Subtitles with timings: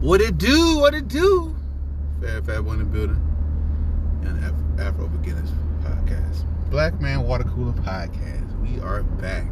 [0.00, 0.78] What it do?
[0.78, 1.56] What it do?
[2.22, 3.20] Fab Fab in building.
[4.22, 5.50] And Af- Afro Beginners
[5.82, 6.44] podcast.
[6.70, 8.60] Black Man Water Cooler podcast.
[8.62, 9.50] We are back.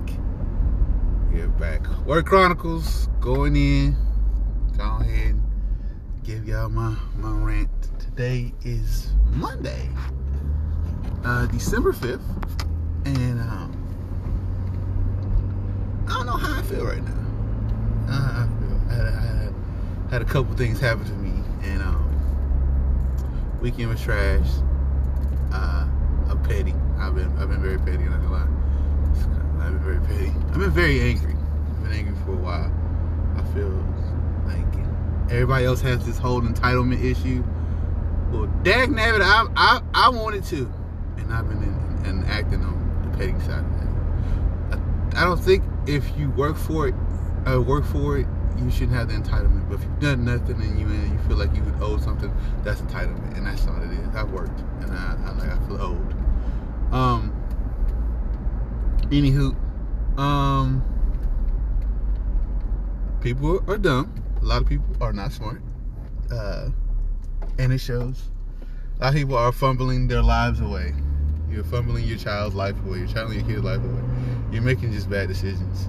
[1.33, 1.85] We're back.
[2.07, 3.97] Word Chronicles going in.
[4.79, 5.43] Go ahead and
[6.23, 7.69] give y'all my, my rant.
[7.99, 9.91] Today is Monday,
[11.25, 12.23] uh, December 5th.
[13.05, 13.73] And um,
[16.09, 17.27] I don't know how I feel right now.
[18.09, 19.56] I feel I I
[20.17, 24.47] had, a couple things happen to me, and um, weekend was trash.
[25.53, 25.87] Uh,
[26.29, 26.75] I'm petty.
[26.99, 28.05] I've been I've been very petty.
[28.05, 29.65] Not gonna lie.
[29.65, 30.33] I've been very petty.
[30.49, 31.35] I've been very angry.
[31.35, 32.73] I've been angry for a while.
[33.37, 33.69] I feel
[34.47, 37.45] like everybody else has this whole entitlement issue.
[38.33, 40.73] Well, dag nabbit, I I I wanted to,
[41.19, 45.19] and I've been in, in acting on the petty side of that.
[45.19, 46.95] I, I don't think if you work for it,
[47.47, 48.27] uh, work for it,
[48.59, 49.69] you shouldn't have the entitlement.
[49.69, 52.33] But if you've done nothing and you and you feel like you would owe something,
[52.63, 54.15] that's entitlement, and that's all it is.
[54.15, 56.15] I've worked, and I, I like I feel owed.
[56.93, 57.33] Um.
[59.11, 59.55] Anywho,
[60.19, 60.83] um,
[63.21, 64.13] people are dumb.
[64.43, 65.63] A lot of people are not smart,
[66.33, 66.71] uh,
[67.59, 68.23] and it shows.
[68.99, 70.93] A lot of people are fumbling their lives away.
[71.49, 72.99] You're fumbling your child's life away.
[72.99, 74.03] You're fumbling your kid's life away.
[74.51, 75.89] You're making just bad decisions.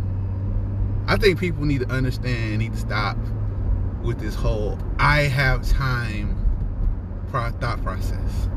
[1.08, 3.18] I think people need to understand, need to stop
[4.04, 6.38] with this whole I have time
[7.32, 8.50] thought process.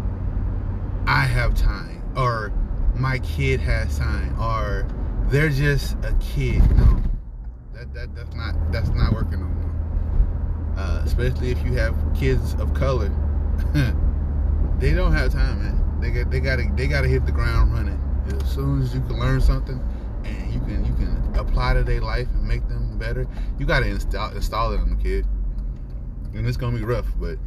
[1.06, 2.52] I have time, or
[2.94, 4.86] my kid has time, or
[5.28, 6.60] they're just a kid.
[6.76, 7.02] No,
[7.74, 10.76] that, that that's not that's not working no more.
[10.76, 13.10] Uh, especially if you have kids of color,
[14.78, 16.00] they don't have time, man.
[16.00, 18.00] They got they gotta they gotta hit the ground running
[18.40, 19.80] as soon as you can learn something
[20.24, 23.26] and you can you can apply to their life and make them better.
[23.58, 25.26] You gotta install install it on the kid,
[26.34, 27.06] and it's gonna be rough.
[27.18, 27.38] But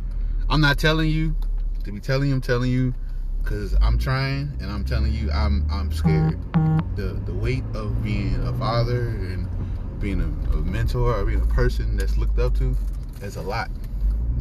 [0.50, 1.36] I'm not telling you
[1.84, 2.36] to be telling you.
[2.36, 2.94] I'm telling you
[3.42, 6.40] because I'm trying, and I'm telling you I'm I'm scared.
[6.96, 9.48] The the weight of being a father and
[10.00, 12.76] being a, a mentor or being a person that's looked up to
[13.22, 13.70] is a lot.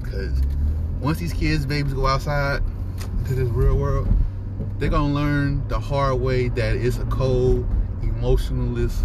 [0.01, 0.41] Because
[1.01, 2.63] once these kids, babies, go outside
[3.19, 4.09] into this real world,
[4.79, 7.67] they're gonna learn the hard way that it's a cold,
[8.23, 9.05] emotionalist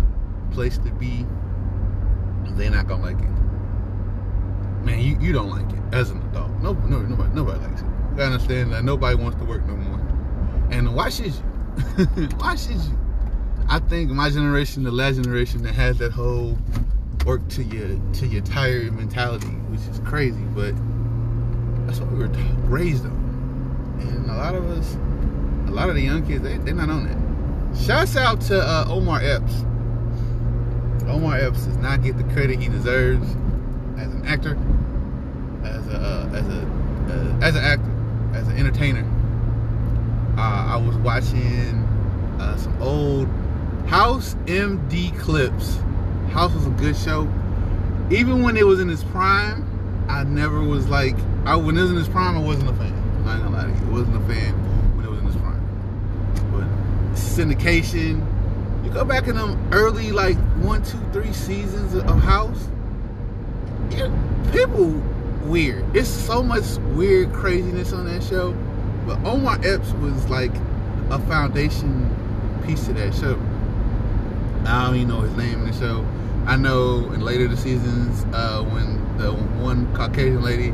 [0.52, 1.26] place to be.
[2.56, 4.86] They're not gonna like it.
[4.86, 6.52] Man, you, you don't like it as an adult.
[6.62, 7.88] No, no, nobody, nobody likes it.
[8.16, 10.00] You understand that nobody wants to work no more.
[10.72, 11.32] And why should you?
[12.38, 12.98] why should you?
[13.68, 16.58] I think my generation, the last generation that has that whole
[17.26, 20.76] work to your to your tired mentality, which is crazy, but
[21.88, 22.28] that's what we were
[22.70, 23.98] raised on.
[24.00, 24.96] And a lot of us,
[25.68, 27.27] a lot of the young kids, they, they're not on that.
[27.86, 29.64] Shouts out to uh, Omar Epps.
[31.08, 33.26] Omar Epps does not get the credit he deserves
[33.98, 34.58] as an actor,
[35.64, 37.92] as a uh, as a uh, as an actor,
[38.34, 39.06] as an entertainer.
[40.38, 41.84] Uh, I was watching
[42.40, 43.28] uh, some old
[43.88, 45.78] House MD clips.
[46.32, 47.24] House was a good show.
[48.12, 49.66] Even when it was in its prime,
[50.10, 51.16] I never was like
[51.48, 52.92] I when it was in its prime, I wasn't a fan.
[52.92, 54.54] I'm not gonna lie to you, I wasn't a fan
[54.98, 55.64] when it was in its prime.
[56.52, 58.26] But syndication,
[58.84, 62.68] you go back in them early like one, two, three seasons of House.
[63.92, 64.12] Yeah,
[64.52, 64.90] people
[65.46, 65.86] weird.
[65.96, 66.64] It's so much
[66.96, 68.54] weird craziness on that show.
[69.06, 70.52] But Omar Epps was like
[71.12, 72.10] a foundation
[72.66, 73.40] piece to that show.
[74.66, 76.06] I don't even know his name in the show.
[76.48, 80.74] I know in later the seasons uh, when the one Caucasian lady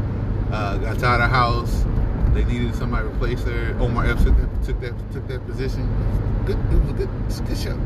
[0.52, 1.84] uh, got out of house,
[2.34, 3.76] they needed somebody to replace her.
[3.80, 5.88] Omar Epps took that took that, took that position.
[6.46, 7.78] Good, it was a good, it a good show.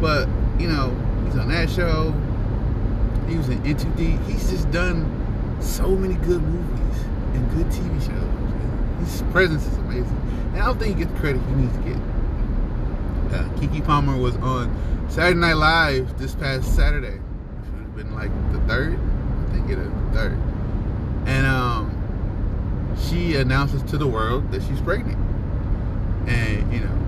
[0.00, 0.28] But
[0.58, 0.96] you know,
[1.26, 2.12] he's on that show.
[3.28, 4.20] He was in Into Deep.
[4.22, 5.04] He's just done
[5.60, 7.02] so many good movies
[7.34, 9.10] and good TV shows.
[9.10, 10.16] His presence is amazing,
[10.52, 11.96] and I don't think he gets the credit he needs to get.
[13.32, 14.74] Uh, Keke Palmer was on
[15.08, 17.18] Saturday Night Live this past Saturday.
[17.18, 20.38] Which would have been like the third, I think it is the third,
[21.26, 25.18] and um, she announces to the world that she's pregnant,
[26.28, 26.99] and you know,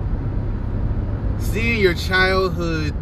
[1.43, 2.93] seeing your childhood.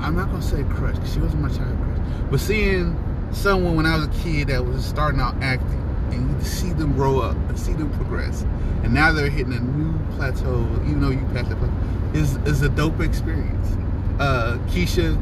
[0.00, 1.98] I'm not gonna say crush because she wasn't my child crush,
[2.30, 2.96] but seeing
[3.32, 5.82] someone when I was a kid that was starting out acting
[6.12, 8.42] and you see them grow up and see them progress
[8.82, 11.72] and now they're hitting a new plateau even though you passed that plateau
[12.14, 13.72] is, is a dope experience
[14.20, 15.20] uh, Keshia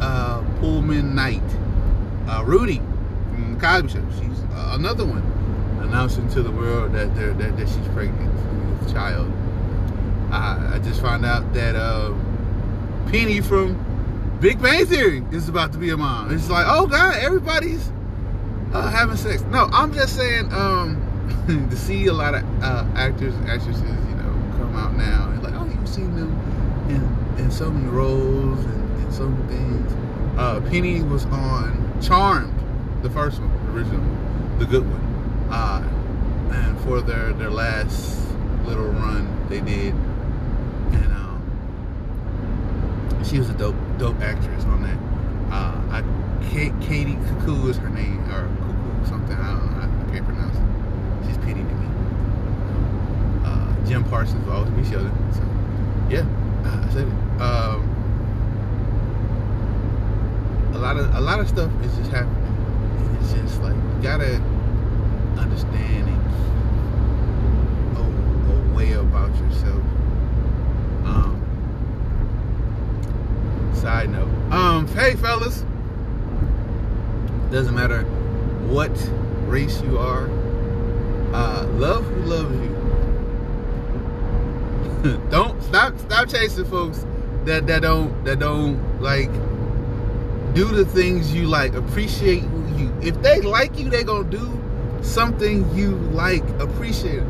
[0.00, 1.42] uh, Pullman Knight
[2.28, 2.78] uh, Rudy
[3.30, 5.22] from the Cosby Show she's uh, another one
[5.82, 8.34] announcing to the world that they're that, that she's pregnant
[8.80, 9.32] with a child
[10.30, 12.12] I just found out that uh,
[13.10, 13.76] Penny from
[14.40, 16.32] Big Bang Theory is about to be a mom.
[16.34, 17.90] It's like, oh God, everybody's
[18.72, 19.42] Uh, having sex.
[19.50, 20.52] No, I'm just saying.
[20.52, 21.02] Um,
[21.70, 25.42] to see a lot of uh, actors and actresses, you know, come out now and
[25.42, 26.30] like, oh, you've seen them
[26.90, 27.02] in
[27.44, 29.92] in so many roles and, and so many things.
[30.36, 32.52] Uh, Penny was on Charmed,
[33.02, 34.04] the first one, the original,
[34.58, 35.02] the good one.
[35.50, 35.82] Uh,
[36.52, 38.18] and for their their last
[38.66, 39.94] little run, they did,
[40.92, 41.40] and um,
[43.24, 44.98] she was a dope dope actress on that.
[45.52, 46.02] Uh, I
[46.50, 49.36] Kate, Katie Cuckoo is her name, or Cuckoo something.
[49.36, 49.82] I don't know.
[49.82, 51.26] I can't pronounce it.
[51.26, 51.88] She's Penny to me.
[53.44, 55.12] Uh, Jim Parsons will always be Sheldon.
[55.32, 55.42] So
[56.08, 56.24] yeah,
[56.64, 57.40] I said it.
[57.40, 57.92] Um,
[60.74, 62.42] a lot of a lot of stuff is just happening.
[63.20, 64.40] It's just like you gotta
[65.38, 66.08] understand
[67.96, 69.82] a, a way about yourself.
[71.04, 71.42] Um,
[73.76, 74.28] side note.
[74.50, 75.64] Um, hey fellas.
[77.50, 78.02] Doesn't matter
[78.68, 78.90] what
[79.46, 80.28] race you are.
[81.32, 82.76] Uh, love who loves you.
[85.30, 87.04] don't stop stop chasing folks
[87.44, 89.30] that that don't that don't like
[90.54, 91.74] do the things you like.
[91.74, 92.42] Appreciate
[92.76, 92.92] you.
[93.02, 94.60] If they like you, they gonna do
[95.02, 96.42] something you like.
[96.60, 97.26] Appreciate it.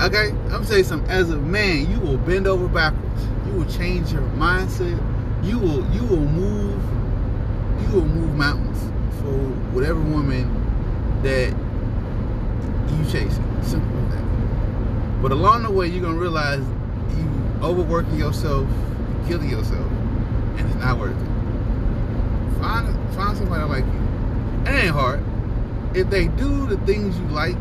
[0.00, 1.08] Okay, I'm saying something.
[1.08, 3.22] As a man, you will bend over backwards.
[3.46, 4.98] You will change your mindset.
[5.44, 6.82] You will you will move.
[7.82, 8.80] You will move mountains
[9.20, 9.36] for
[9.74, 10.48] whatever woman
[11.22, 11.50] that
[12.90, 13.44] you chasing.
[13.62, 15.22] Simple as that.
[15.22, 16.64] But along the way, you're gonna realize
[17.16, 17.30] you
[17.62, 18.66] overworking yourself,
[19.26, 19.90] killing yourself,
[20.56, 22.60] and it's not worth it.
[22.60, 24.72] Find find somebody like you.
[24.72, 25.22] It ain't hard.
[25.94, 27.56] If they do the things you like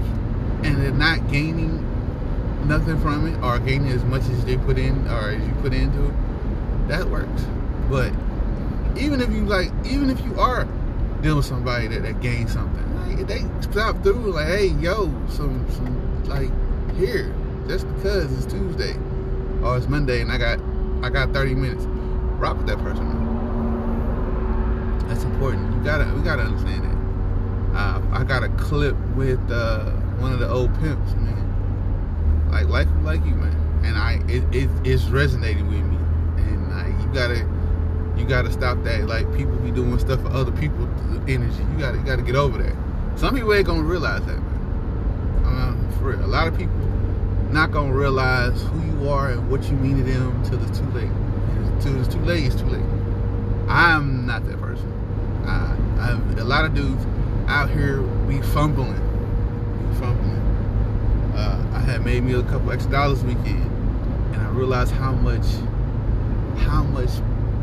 [0.63, 1.81] and they're not gaining
[2.65, 5.73] nothing from it or gaining as much as they put in or as you put
[5.73, 6.13] into it,
[6.87, 7.45] that works.
[7.89, 8.13] But
[8.97, 10.65] even if you like, even if you are
[11.21, 15.69] dealing with somebody that, that gains something, like they stop through like, hey, yo, some
[15.71, 16.51] some like
[16.95, 17.33] here,
[17.67, 18.95] just because it's Tuesday
[19.63, 20.59] or it's Monday and I got
[21.03, 21.85] I got 30 minutes.
[22.39, 23.07] Rock with that person.
[25.07, 25.73] That's important.
[25.75, 27.77] You gotta we gotta understand that.
[27.77, 32.49] Uh, I got a clip with uh, one of the old pimps, man.
[32.51, 33.55] Like like like you, man.
[33.83, 35.97] And I it, it it's resonating with me.
[36.37, 37.45] And you gotta
[38.17, 39.07] you gotta stop that.
[39.07, 40.87] Like people be doing stuff for other people
[41.27, 41.63] energy.
[41.71, 42.75] You gotta you gotta get over that.
[43.17, 45.43] Some people ain't gonna realize that, man.
[45.45, 46.25] Um, for real.
[46.25, 46.75] A lot of people
[47.51, 50.89] not gonna realize who you are and what you mean to them till it's too
[50.91, 51.09] late.
[51.73, 52.83] Until it's too late, it's too late.
[53.67, 54.91] I'm not that person.
[55.45, 57.05] I, I've, a lot of dudes
[57.47, 60.41] out here be fumbling, be fumbling.
[61.35, 63.63] Uh, I had made me a couple extra dollars weekend,
[64.33, 65.45] and I realized how much,
[66.57, 67.09] how much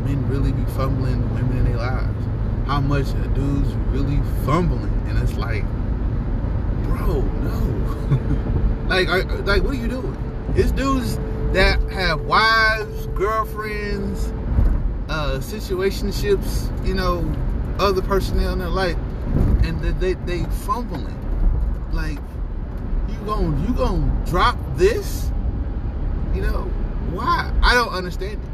[0.03, 2.25] men really be fumbling women in their lives.
[2.67, 5.63] How much dudes really fumbling, and it's like,
[6.83, 8.87] bro, no.
[8.87, 10.53] like, are, like, what are you doing?
[10.55, 11.17] It's dudes
[11.53, 14.31] that have wives, girlfriends,
[15.09, 17.29] uh, situationships, you know,
[17.79, 18.97] other personnel in their life,
[19.63, 21.17] and they they, they fumbling.
[21.91, 22.19] Like,
[23.09, 25.31] you going you gonna drop this?
[26.33, 26.61] You know
[27.11, 27.51] why?
[27.61, 28.50] I don't understand it.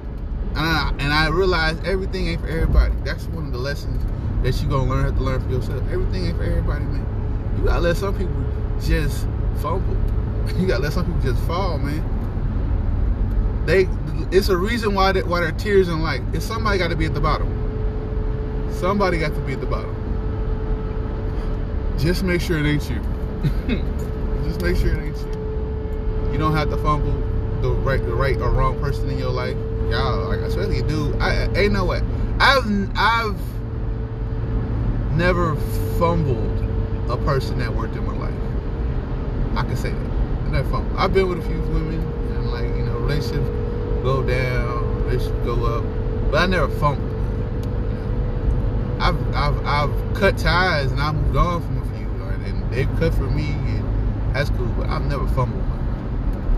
[0.50, 2.94] And I, and I realize everything ain't for everybody.
[3.04, 4.04] That's one of the lessons
[4.44, 5.84] that you gonna learn have to learn for yourself.
[5.92, 7.56] Everything ain't for everybody, man.
[7.58, 8.36] You gotta let some people
[8.82, 9.28] just
[9.62, 9.98] fumble.
[10.58, 12.04] You gotta let some people just fall, man.
[13.66, 13.90] They,
[14.32, 17.14] it's a reason why they, why their tears and like—it's somebody got to be at
[17.14, 17.52] the bottom.
[18.72, 19.94] Somebody got to be at the bottom.
[22.00, 23.02] Just make sure it ain't you.
[24.46, 26.32] just make sure it ain't you.
[26.32, 27.12] You don't have to fumble
[27.62, 29.56] the right, the right or wrong person in your life.
[29.90, 31.16] Y'all, like especially dude.
[31.20, 32.04] I ain't know what.
[32.40, 33.40] I've I've
[35.14, 35.56] never
[35.98, 36.64] fumbled
[37.10, 39.58] a person that worked in my life.
[39.58, 40.12] I can say that.
[40.46, 40.98] I never fumbled.
[40.98, 42.02] I've been with a few women
[42.36, 43.50] and like you know relationships
[44.04, 45.84] go down, relationships go up,
[46.32, 47.14] but I never fumbled.
[49.00, 52.08] I've I've I've cut ties and I moved on from a few,
[52.46, 54.68] and they've cut for me, and that's cool.
[54.78, 55.67] But I've never fumbled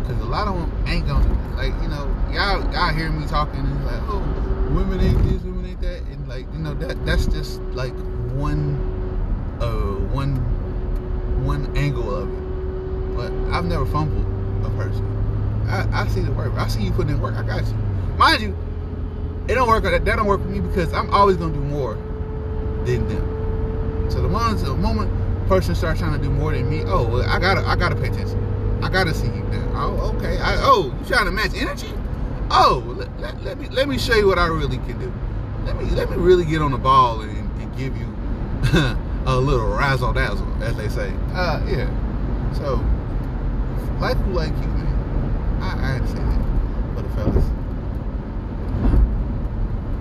[0.09, 3.59] because a lot of them ain't gonna like you know y'all y'all hear me talking
[3.59, 4.19] and like oh
[4.71, 7.93] women ain't this, women ain't that, and like you know that that's just like
[8.33, 8.75] one
[9.61, 10.35] uh one
[11.45, 13.15] one angle of it.
[13.15, 14.25] But I've never fumbled
[14.65, 15.05] a person.
[15.67, 16.53] I, I see the work.
[16.53, 17.35] I see you putting in work.
[17.35, 17.73] I got you.
[18.17, 18.57] Mind you,
[19.47, 19.83] it don't work.
[19.83, 21.95] That don't work for me because I'm always gonna do more
[22.85, 24.09] than them.
[24.09, 27.29] So the moment the moment person starts trying to do more than me, oh, well,
[27.29, 28.39] I gotta I gotta pay attention.
[28.83, 29.68] I gotta see you now.
[29.81, 30.37] Oh, okay.
[30.39, 31.93] I, oh, you trying to match energy?
[32.51, 35.13] Oh, let, let, let, me let me show you what I really can do.
[35.63, 37.31] Let me let me really get on the ball and,
[37.61, 38.07] and give you
[39.25, 41.13] a little razzle dazzle, as they say.
[41.31, 41.87] Uh, yeah.
[42.55, 42.83] So,
[44.01, 45.61] like who like you, man.
[45.61, 47.45] I, I say that for the fellas.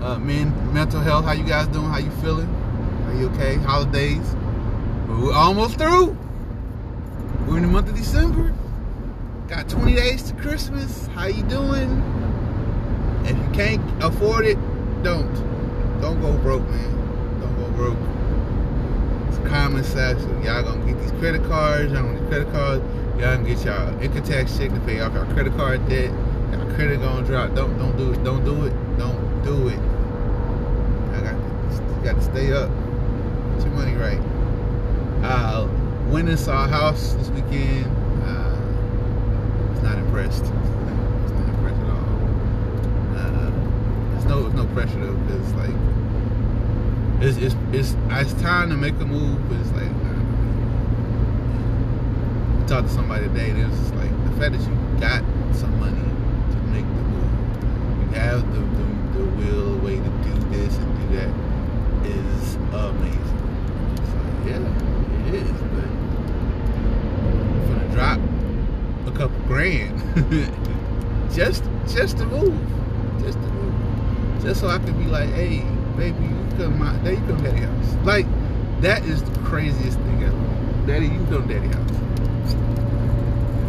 [0.03, 1.85] Uh, men, mental health, how you guys doing?
[1.85, 2.49] How you feeling?
[3.05, 3.55] Are you okay?
[3.55, 4.35] Holidays?
[5.07, 6.17] We're almost through.
[7.47, 8.53] We're in the month of December.
[9.49, 11.07] Got 20 days to Christmas.
[11.07, 11.89] How you doing?
[13.25, 14.59] If you can't afford it,
[15.01, 15.33] don't.
[16.01, 17.41] Don't go broke, man.
[17.41, 17.97] Don't go broke.
[19.27, 20.21] It's common sense.
[20.45, 21.91] Y'all gonna get these credit cards.
[21.91, 22.83] Y'all gonna get credit cards.
[23.19, 26.11] Y'all gonna get y'all income tax check to pay off your credit card debt.
[26.51, 27.55] Y'all credit gonna drop.
[27.55, 28.23] Don't don't do it.
[28.23, 28.97] Don't do it.
[28.99, 29.79] Don't do it.
[31.17, 31.33] I got
[31.97, 32.69] you got to stay up.
[33.55, 34.21] Get your money right.
[35.23, 35.67] Uh,
[36.11, 37.98] went and saw a house this weekend.
[40.09, 40.41] Impressed.
[40.41, 42.09] was not impressed at all.
[43.15, 43.51] Uh,
[44.09, 45.75] there's no there's no pressure though, because like
[47.21, 49.83] it's it's it's it's time to make a move, but it's like
[52.57, 55.21] I talked to somebody today, and it was just like the fact that you got
[55.55, 57.31] some money to make the move,
[58.01, 58.85] you have the the,
[59.15, 61.29] the will, way to do this and do that
[62.09, 63.39] is amazing.
[63.93, 65.85] It's like, yeah, it is, but
[67.21, 68.19] I'm gonna drop
[69.09, 69.97] a couple grand
[71.33, 72.53] just just to move,
[73.19, 75.61] just to move, just so I can be like, hey,
[75.97, 77.95] baby, you come my, there you come, daddy house.
[78.05, 78.25] Like
[78.81, 80.87] that is the craziest thing ever.
[80.87, 81.91] Daddy, you come, daddy house.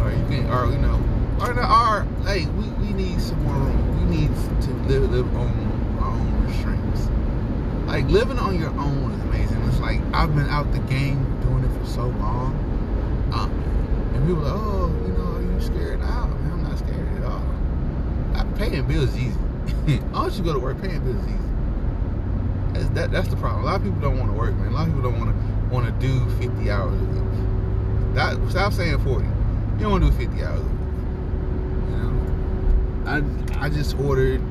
[0.01, 1.01] Or you can, or you know,
[1.39, 4.09] or or hey, we, we need some more room.
[4.09, 4.29] We need
[4.61, 7.07] to live live on our own restraints.
[7.87, 9.61] Like living on your own is amazing.
[9.63, 12.53] It's like I've been out the game doing it for so long.
[13.33, 13.51] Um,
[14.13, 15.10] and people are like, oh,
[15.61, 15.99] know, scared?
[15.99, 17.43] No, man, I'm not scared at all.
[18.35, 19.37] I, paying bills easy.
[19.87, 21.37] As long as you go to work, paying bills easy.
[22.73, 23.63] That's, that, that's the problem.
[23.63, 24.67] A lot of people don't want to work, man.
[24.67, 28.15] A lot of people don't want to want to do 50 hours a week.
[28.15, 29.25] That, stop saying 40.
[29.25, 29.31] You
[29.79, 30.71] don't want to do 50 hours a week.
[33.05, 33.23] I,
[33.59, 34.41] I just ordered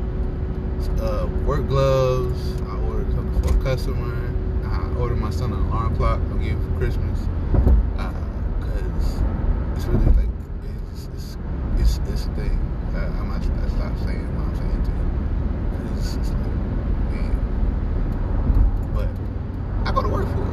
[1.00, 2.61] uh, work gloves.
[2.62, 4.35] I ordered something for a customer.
[4.67, 6.19] I ordered my son an alarm clock.
[6.19, 7.19] I'm getting for Christmas.
[8.59, 10.29] Because uh, it's really like,
[10.95, 11.09] it's,
[11.79, 12.61] it's, it's a thing.
[12.95, 15.00] I, I'm not, I stop saying what I'm saying to you.
[15.97, 16.53] It's, it's like,
[17.17, 17.33] man.
[18.93, 19.09] But
[19.89, 20.53] I go to work for it.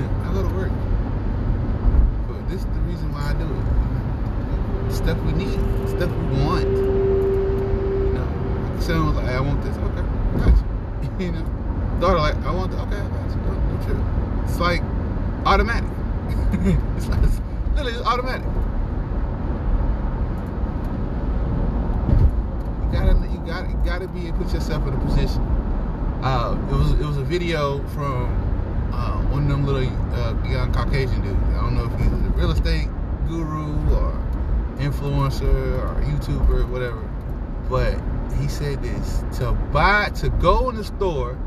[0.24, 0.72] I go to work.
[2.28, 3.64] But this is the reason why I do it.
[4.92, 5.60] Stuff we need,
[5.92, 6.72] stuff we want.
[6.72, 8.24] You know,
[8.80, 9.76] was like, I want this.
[9.76, 10.56] Okay, I got
[11.20, 11.32] you.
[11.32, 11.44] know,
[12.00, 12.80] daughter like, I want that.
[12.88, 13.92] Okay, I got you.
[13.92, 14.40] No.
[14.48, 14.80] It's like
[15.44, 15.90] automatic.
[16.96, 17.20] it's like
[17.76, 18.48] literally automatic.
[23.33, 25.42] You gotta, you gotta be put yourself in a position.
[26.22, 28.26] Uh, it was, it was a video from
[28.92, 31.42] uh, one of them little uh, young Caucasian dudes.
[31.50, 32.88] I don't know if he's a real estate
[33.28, 34.12] guru or
[34.76, 37.02] influencer or YouTuber, whatever.
[37.68, 38.00] But
[38.40, 41.38] he said this to buy to go in the store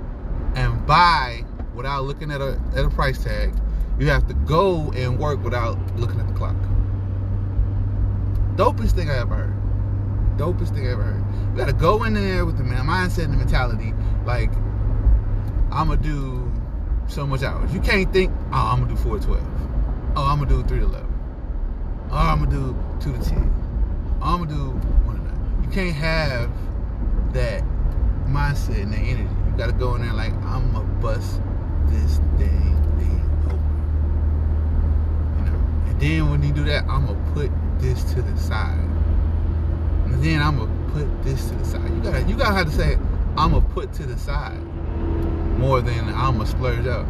[0.56, 1.44] and buy
[1.76, 3.54] without looking at a at a price tag,
[4.00, 6.56] you have to go and work without looking at the clock.
[8.56, 9.57] Dopest thing I ever heard.
[10.38, 11.24] Dopest thing I ever heard.
[11.52, 13.94] You gotta go in there with the mindset and the mentality,
[14.26, 14.52] like,
[15.72, 16.52] I'ma do
[17.08, 17.74] so much hours.
[17.74, 19.44] You can't think, oh, I'm gonna do 4 to 12.
[20.16, 21.08] Oh, I'm gonna do 3 to 11.
[22.12, 23.52] Oh, I'm gonna do 2 to 10.
[24.22, 24.72] Oh, I'm gonna do
[25.06, 25.64] 1 to 9.
[25.64, 26.52] You can't have
[27.34, 27.64] that
[28.28, 29.24] mindset and that energy.
[29.24, 31.42] You gotta go in there like, I'm gonna bust
[31.88, 32.76] this thing?
[35.88, 38.87] And then when you do that, I'm gonna put this to the side.
[40.14, 41.90] And then I'm gonna put this to the side.
[41.90, 42.96] You gotta, you gotta have to say,
[43.38, 44.62] I'm gonna put to the side
[45.58, 47.06] more than I'm gonna splurge out.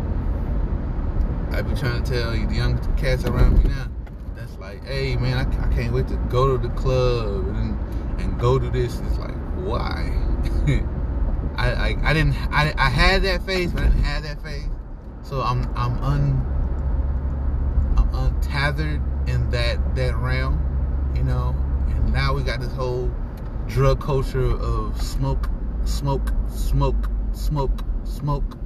[1.52, 3.88] I be trying to tell you, the young cats around me now,
[4.36, 7.80] that's like, hey man, I, I can't wait to go to the club and
[8.20, 9.00] and go to this.
[9.00, 10.12] It's like, why?
[11.58, 14.68] I, I I didn't I, I had that face, but I didn't have that face.
[15.24, 16.56] So I'm I'm un
[17.98, 21.56] I'm untethered in that that realm, you know.
[22.06, 23.12] Now we got this whole
[23.68, 25.50] drug culture of smoke,
[25.86, 28.58] smoke, smoke, smoke, smoke.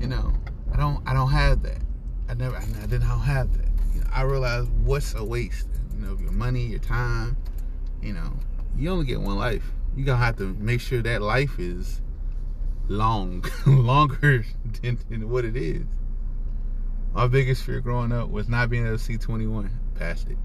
[0.00, 0.32] You know,
[0.72, 1.80] I don't I don't have that.
[2.28, 3.68] I never I didn't have that.
[3.94, 5.68] You know, I realized what's a waste.
[5.94, 7.36] You know, your money, your time.
[8.02, 8.32] You know,
[8.76, 9.64] you only get one life.
[9.96, 12.00] You gonna have to make sure that life is
[12.88, 14.44] long, longer
[14.82, 15.84] than, than what it is.
[17.12, 20.38] My biggest fear growing up was not being able to see 21 past it.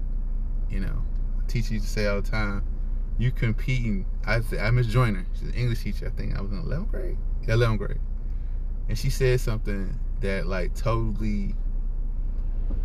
[0.70, 1.04] You know,
[1.48, 2.64] teacher used to say all the time,
[3.18, 4.06] you competing.
[4.26, 6.06] I said, I Miss Joyner, she's an English teacher.
[6.06, 7.16] I think I was in 11th grade.
[7.46, 8.00] Yeah, 11th grade,
[8.88, 9.98] and she said something.
[10.20, 11.54] that like totally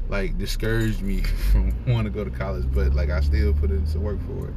[0.10, 3.86] like discouraged me from wanting to go to college, but like I still put in
[3.88, 4.54] some work for it.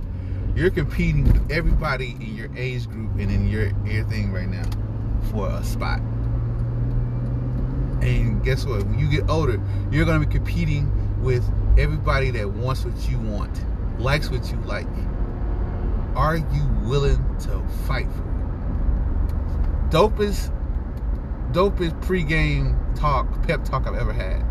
[0.56, 4.68] You're competing with everybody in your age group and in your your thing right now
[5.30, 6.00] for a spot.
[8.02, 8.84] And guess what?
[8.84, 10.90] When you get older, you're gonna be competing
[11.22, 13.64] with everybody that wants what you want,
[13.98, 14.86] likes what you like.
[16.14, 19.90] Are you willing to fight for it?
[19.90, 20.52] Dopest,
[21.52, 24.42] dopest pregame talk, pep talk I've ever had.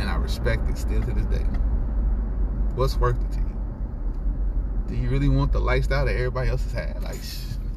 [0.00, 1.44] And I respect it still to this day.
[2.74, 3.56] What's worth it to you?
[4.88, 7.02] Do you really want the lifestyle that everybody else has had?
[7.02, 7.20] Like,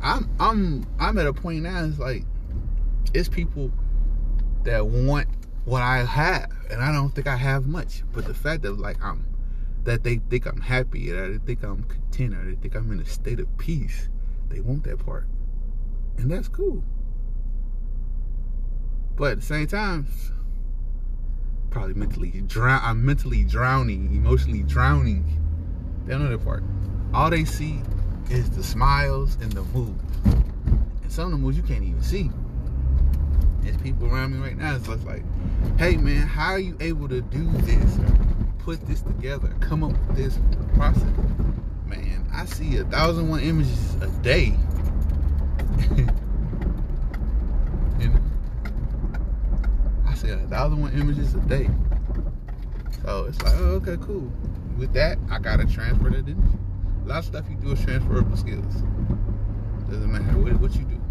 [0.02, 1.84] I'm, I'm, I'm at a point now.
[1.86, 2.24] It's like,
[3.14, 3.72] it's people
[4.64, 5.28] that want
[5.66, 8.04] what I have, and I don't think I have much.
[8.14, 9.26] But the fact that like I'm,
[9.84, 13.00] that they think I'm happy, that they think I'm content, or they think I'm in
[13.00, 14.10] a state of peace,
[14.50, 15.28] they want that part,
[16.18, 16.84] and that's cool.
[19.16, 20.08] But at the same time,
[21.70, 22.82] probably mentally drown.
[22.84, 25.42] I'm mentally drowning, emotionally drowning.
[26.06, 26.64] They don't know that part.
[27.14, 27.82] All they see
[28.30, 32.30] is the smiles and the moves, and some of the moves you can't even see.
[33.66, 34.76] There's people around me right now.
[34.76, 35.24] It's like,
[35.80, 38.00] hey man, how are you able to do this?
[38.60, 40.40] Put this together, come up with this
[40.76, 41.02] process.
[41.88, 44.54] Man, I see a thousand one images a day.
[48.00, 48.22] and
[50.08, 51.68] I see a thousand one images a day.
[53.02, 54.32] So it's like, oh, okay, cool.
[54.78, 56.60] With that, I gotta transfer that in.
[57.04, 58.76] A lot of stuff you do is transferable skills.
[59.90, 61.02] Doesn't matter what, what you do.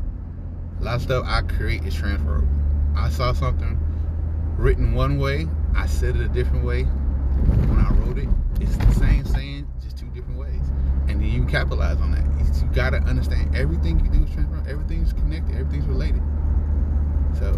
[0.85, 2.47] A lot of stuff I create is transferable.
[2.95, 3.79] I saw something
[4.59, 6.83] written one way, I said it a different way.
[6.83, 8.29] When I wrote it,
[8.61, 10.61] it's the same saying, just two different ways.
[11.09, 12.27] And then you capitalize on that.
[12.61, 16.21] You gotta understand everything you do is transferable, everything's connected, everything's related.
[17.39, 17.53] So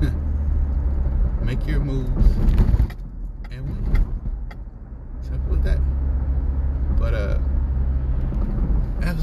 [1.44, 2.08] make your moves
[3.50, 4.14] and win.
[5.20, 5.80] Simple as that.
[6.96, 7.38] But uh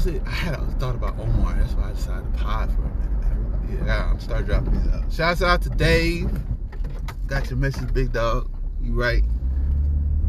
[0.06, 0.22] it.
[0.26, 1.54] I had a thought about Omar.
[1.54, 3.86] That's why I decided to pod for a minute.
[3.86, 5.12] Yeah, I'm start dropping these out.
[5.12, 6.30] Shouts out to Dave.
[7.26, 8.50] Got your message, big dog.
[8.82, 9.24] You right.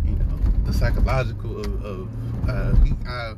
[0.04, 3.36] You know the psychological of, of uh, he uh,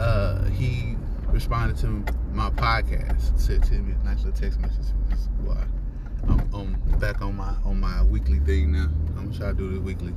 [0.00, 0.96] uh, he
[1.28, 3.38] responded to my podcast.
[3.38, 4.86] Said to me a nice little text message.
[5.42, 5.64] Why
[6.28, 8.88] I'm, I'm back on my on my weekly thing now.
[9.16, 10.14] I'm gonna try to do this weekly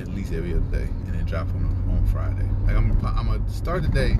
[0.00, 2.48] at least every other day, and then drop on on Friday.
[2.66, 4.18] Like I'm, I'm gonna start the day.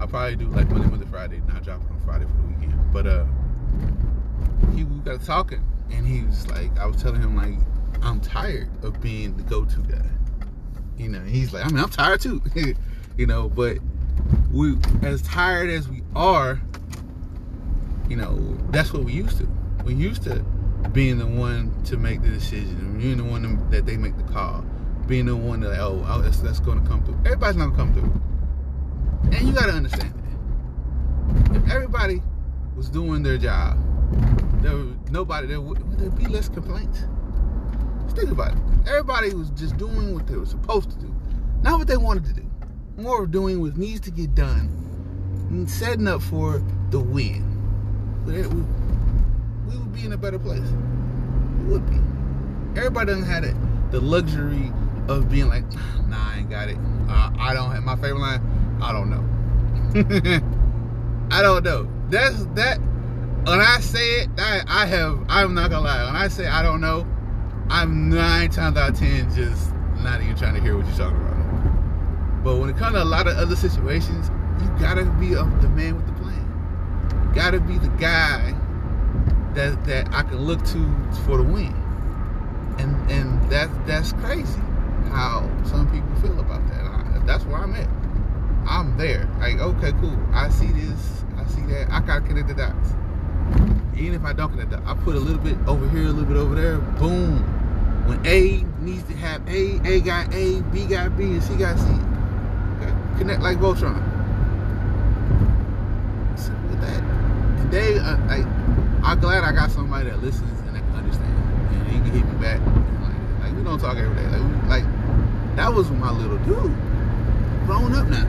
[0.00, 2.92] I'll probably do like Monday, Monday, Friday, not drop it on Friday for the weekend.
[2.92, 3.24] But uh,
[4.74, 7.54] he we got talking, and he was like, I was telling him like,
[8.02, 10.04] I'm tired of being the go-to guy.
[10.96, 12.42] You know, he's like, I mean, I'm tired too.
[13.16, 13.78] you know, but
[14.52, 16.60] we, as tired as we are,
[18.08, 18.36] you know,
[18.70, 19.48] that's what we used to.
[19.84, 20.44] We used to
[20.92, 24.64] being the one to make the decision, being the one that they make the call
[25.12, 27.18] being the one that oh, oh that's, that's going to come through.
[27.26, 28.20] Everybody's not going to come
[29.30, 31.54] through, and you got to understand that.
[31.54, 32.22] If everybody
[32.74, 33.76] was doing their job,
[34.62, 34.72] there
[35.10, 37.04] nobody there would, would there be less complaints.
[38.04, 38.58] Just think about it.
[38.88, 41.14] Everybody was just doing what they were supposed to do,
[41.60, 42.50] not what they wanted to do.
[42.96, 44.70] More of doing what needs to get done,
[45.50, 47.44] and setting up for the win.
[48.24, 50.70] We, we would be in a better place.
[51.58, 51.98] We would be.
[52.80, 53.54] Everybody doesn't have it
[53.92, 54.72] the luxury
[55.08, 55.64] of being like,
[56.08, 56.78] nah, I ain't got it.
[57.08, 58.78] Uh, I don't have my favorite line.
[58.82, 59.22] I don't know.
[61.30, 61.88] I don't know.
[62.08, 62.78] That's that.
[63.44, 65.24] When I say it, I, I have.
[65.28, 66.04] I'm not gonna lie.
[66.04, 67.06] When I say I don't know,
[67.68, 71.16] I'm nine times out of ten just not even trying to hear what you're talking
[71.16, 72.44] about.
[72.44, 75.68] But when it comes to a lot of other situations, you gotta be a, the
[75.68, 77.28] man with the plan.
[77.28, 78.54] You gotta be the guy
[79.54, 81.74] that that I can look to for the win.
[82.78, 84.60] And and that that's crazy
[85.12, 86.84] how some people feel about that.
[86.84, 87.88] I, that's where I'm at.
[88.66, 89.28] I'm there.
[89.38, 90.16] Like, okay, cool.
[90.32, 91.24] I see this.
[91.36, 91.90] I see that.
[91.90, 92.94] I gotta connect the dots.
[93.96, 96.10] Even if I don't connect the dots, I put a little bit over here, a
[96.10, 96.78] little bit over there.
[96.78, 97.38] Boom.
[98.06, 101.78] When A needs to have A, A got A, B got B, and C got
[101.78, 101.84] C.
[101.84, 102.92] Okay.
[103.18, 104.02] Connect like Voltron.
[106.36, 107.02] Simple with that.
[107.60, 108.46] And they, uh, like,
[109.04, 111.34] I'm glad I got somebody that listens and that can understand.
[111.74, 112.60] And he can hit me back.
[113.02, 114.26] Like, like we don't talk every day.
[114.26, 115.01] Like, we, like
[115.56, 116.74] that was my little dude.
[117.66, 118.24] Grown up now.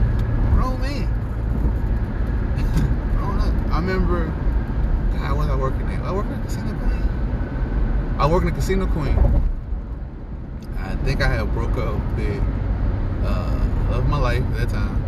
[0.54, 1.08] Grown man.
[3.16, 3.72] Grown up.
[3.72, 4.26] I remember,
[5.18, 6.02] God, was I working at?
[6.04, 8.16] I worked at Casino Queen.
[8.18, 9.42] I working at Casino Queen.
[10.78, 12.42] I think I had broke up with
[13.24, 15.02] uh, of my life at that time.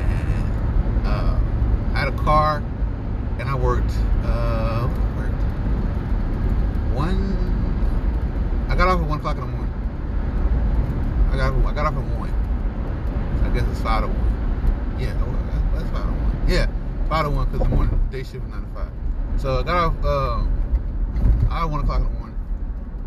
[0.00, 1.38] And uh,
[1.94, 2.62] I had a car
[3.38, 3.92] and I worked.
[4.24, 5.34] Uh, worked
[6.94, 8.66] one.
[8.68, 9.61] I got off at one o'clock in the morning.
[11.66, 12.30] I got off at one.
[13.40, 14.98] So I guess it's five to one.
[14.98, 15.14] Yeah,
[15.74, 16.48] that's five to one.
[16.48, 16.66] Yeah,
[17.08, 18.92] five to one because the morning day shift is nine to five.
[19.36, 20.04] So I got off.
[20.04, 20.44] Uh,
[21.50, 22.38] I one o'clock in the morning,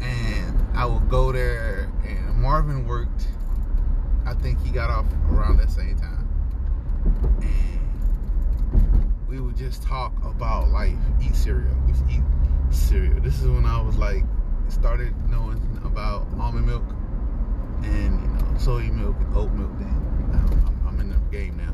[0.01, 1.91] and I would go there.
[2.07, 3.27] And Marvin worked.
[4.25, 6.27] I think he got off around that same time,
[7.41, 11.75] and we would just talk about life, eat cereal.
[11.85, 12.23] We eat
[12.71, 13.19] cereal.
[13.21, 14.23] This is when I was like
[14.69, 16.83] started knowing about almond milk
[17.83, 18.19] and
[18.57, 19.71] soy milk and oat milk.
[19.79, 19.87] Then
[20.33, 21.73] I'm, I'm in the game now.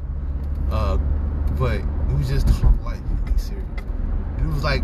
[0.76, 0.98] Uh,
[1.58, 2.74] but we was just talk
[3.38, 3.66] cereal.
[4.38, 4.84] It was like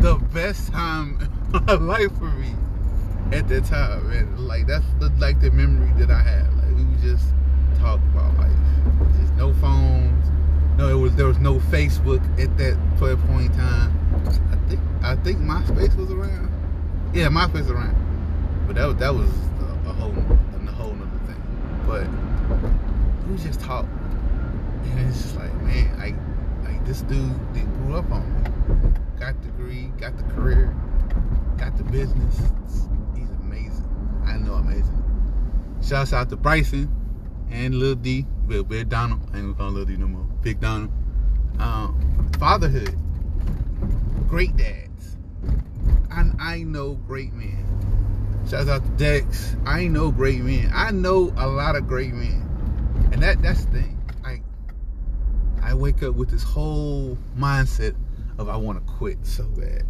[0.00, 1.18] the best time
[1.54, 2.54] of my life for me
[3.32, 4.10] at that time.
[4.10, 6.52] And like that's the, like the memory that I had.
[6.56, 7.24] Like we just
[7.78, 8.52] talk about life.
[9.20, 10.30] Just no phones.
[10.76, 13.92] No, it was there was no Facebook at that point in time.
[14.52, 16.52] I think I think MySpace was around.
[17.12, 17.96] Yeah, MySpace was around.
[18.66, 21.42] But that that was a, a whole a whole other thing.
[21.88, 22.06] But
[23.28, 23.86] we just talk,
[24.84, 26.14] and it's just like man, like
[26.70, 28.48] like this dude that grew up on me
[29.18, 30.74] got the degree, got the career,
[31.56, 32.36] got the business.
[33.16, 33.88] He's amazing.
[34.24, 35.02] I know amazing.
[35.82, 36.88] Shouts out to Bryson
[37.50, 39.20] and Lil D, Bill Big Donald.
[39.32, 40.24] I ain't gonna Lil D no more.
[40.42, 40.92] Big Donald.
[41.58, 42.96] Um, fatherhood.
[44.28, 45.16] Great dads.
[46.10, 47.64] And I know great men.
[48.46, 49.56] Shouts out to Dex.
[49.64, 50.70] I know great men.
[50.74, 52.44] I know a lot of great men.
[53.12, 53.98] And that that's the thing.
[54.24, 54.40] I
[55.62, 57.96] I wake up with this whole mindset
[58.38, 59.84] of I want to quit so bad.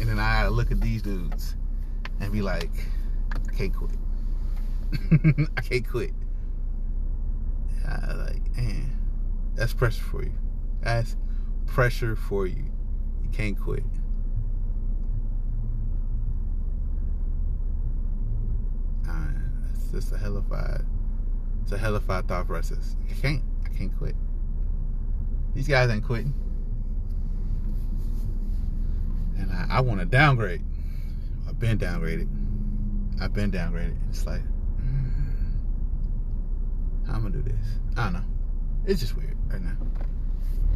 [0.00, 1.56] And then I look at these dudes
[2.20, 2.70] and be like,
[3.32, 3.90] I can't quit.
[5.56, 6.12] I can't quit.
[7.86, 8.92] I like, man,
[9.54, 10.32] that's pressure for you.
[10.82, 11.16] That's
[11.66, 12.64] pressure for you.
[13.22, 13.84] You can't quit.
[19.08, 19.28] Uh,
[19.92, 20.84] it's just a hellified,
[21.62, 22.96] it's a hellified thought process.
[23.10, 24.14] I can't, I can't quit.
[25.54, 26.34] These guys ain't quitting
[29.38, 30.62] and I, I want to downgrade.
[31.48, 32.28] I've been downgraded.
[33.20, 33.96] I've been downgraded.
[34.10, 35.10] It's like, mm,
[37.08, 37.54] I'm gonna do this?
[37.96, 38.24] I don't know.
[38.86, 39.76] It's just weird right now.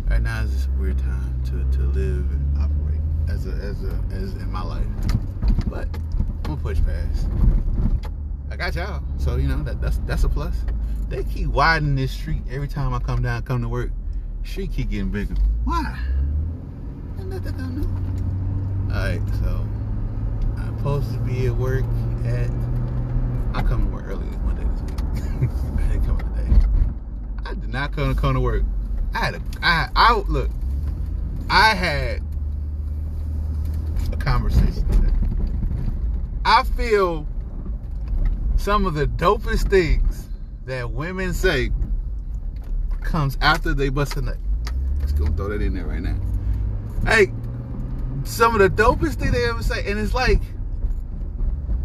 [0.08, 4.00] Right now is a weird time to, to live and operate as a as a
[4.10, 4.86] as in my life.
[5.66, 7.28] But I'm gonna push past.
[8.62, 10.54] Got y'all, so you know that that's that's a plus.
[11.08, 13.90] They keep widening this street every time I come down, come to work.
[14.44, 15.34] Street keep getting bigger.
[15.64, 15.98] Why?
[17.18, 18.94] Ain't nothing I know.
[18.94, 19.66] Alright, so
[20.58, 21.84] I'm supposed to be at work
[22.24, 22.50] at
[23.52, 25.50] I come to work early one day this week.
[25.80, 26.66] I didn't come today.
[27.44, 28.62] I did not come to come to work.
[29.12, 30.50] I had a I I look,
[31.50, 32.22] I had
[34.12, 35.12] a conversation today.
[36.44, 37.26] I feel
[38.62, 40.28] some of the dopest things
[40.66, 41.72] that women say
[43.00, 44.36] comes after they bust a nut.
[45.00, 46.16] Just gonna throw that in there right now.
[47.04, 47.32] Hey,
[48.22, 50.40] some of the dopest thing they ever say, and it's like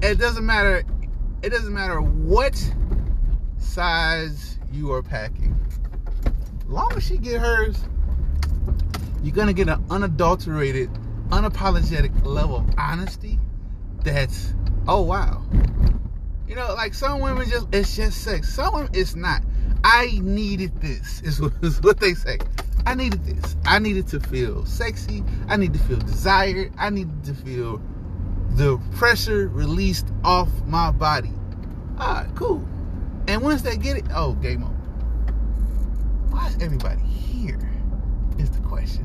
[0.04, 0.84] it doesn't matter.
[1.42, 2.56] It doesn't matter what
[3.58, 5.60] size you are packing.
[6.68, 7.76] Long as she get hers,
[9.24, 10.92] you're gonna get an unadulterated,
[11.30, 13.40] unapologetic level of honesty.
[14.04, 14.54] That's
[14.88, 15.44] oh wow.
[16.58, 18.52] Know, like some women just it's just sex.
[18.52, 19.44] Some women it's not.
[19.84, 21.22] I needed this.
[21.22, 22.40] Is what, is what they say.
[22.84, 23.56] I needed this.
[23.64, 25.24] I needed to feel sexy.
[25.50, 26.74] I need to feel desired.
[26.80, 27.80] I needed to feel
[28.56, 31.32] the pressure released off my body.
[32.00, 32.68] All right, cool.
[33.28, 34.74] And once they get it, oh, game over.
[36.34, 37.60] Why is everybody here?
[38.40, 39.04] Is the question.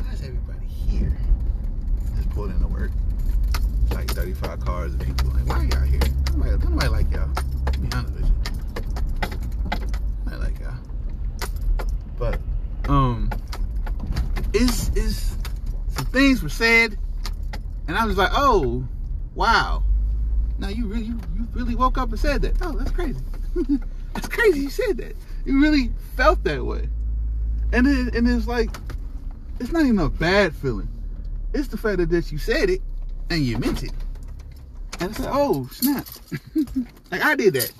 [0.00, 1.14] Why is everybody here?
[2.16, 2.92] Just pulled into work.
[3.90, 5.28] Like 35 cars of people.
[5.32, 6.00] Like, why are y'all here?
[6.34, 7.28] Nobody, nobody like y'all.
[7.80, 8.26] Be honest with
[10.30, 10.38] you.
[10.38, 10.74] Like y'all.
[12.18, 12.40] But
[12.88, 13.30] um
[14.52, 15.36] is is
[15.88, 16.96] some things were said
[17.88, 18.86] and I was like, oh,
[19.34, 19.82] wow.
[20.58, 22.56] Now you really you, you really woke up and said that.
[22.60, 23.20] Oh, that's crazy.
[24.12, 25.16] that's crazy you said that.
[25.46, 26.88] You really felt that way.
[27.72, 28.70] And it, and it's like
[29.58, 30.88] it's not even a bad feeling.
[31.54, 32.82] It's the fact that you said it
[33.30, 33.92] and you meant it.
[35.00, 36.06] And it's like, oh, snap.
[37.10, 37.72] like I did that.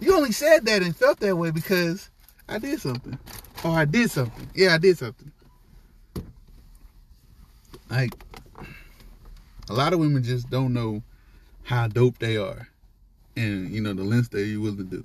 [0.00, 2.10] You only said that and felt that way because
[2.48, 3.18] I did something.
[3.64, 4.48] Or I did something.
[4.54, 5.30] Yeah, I did something.
[7.90, 8.12] Like,
[9.68, 11.02] a lot of women just don't know
[11.62, 12.68] how dope they are,
[13.36, 15.04] and you know the lengths that you're willing to do.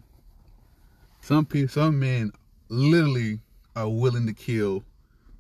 [1.22, 2.32] Some people, some men,
[2.70, 3.40] literally
[3.76, 4.84] are willing to kill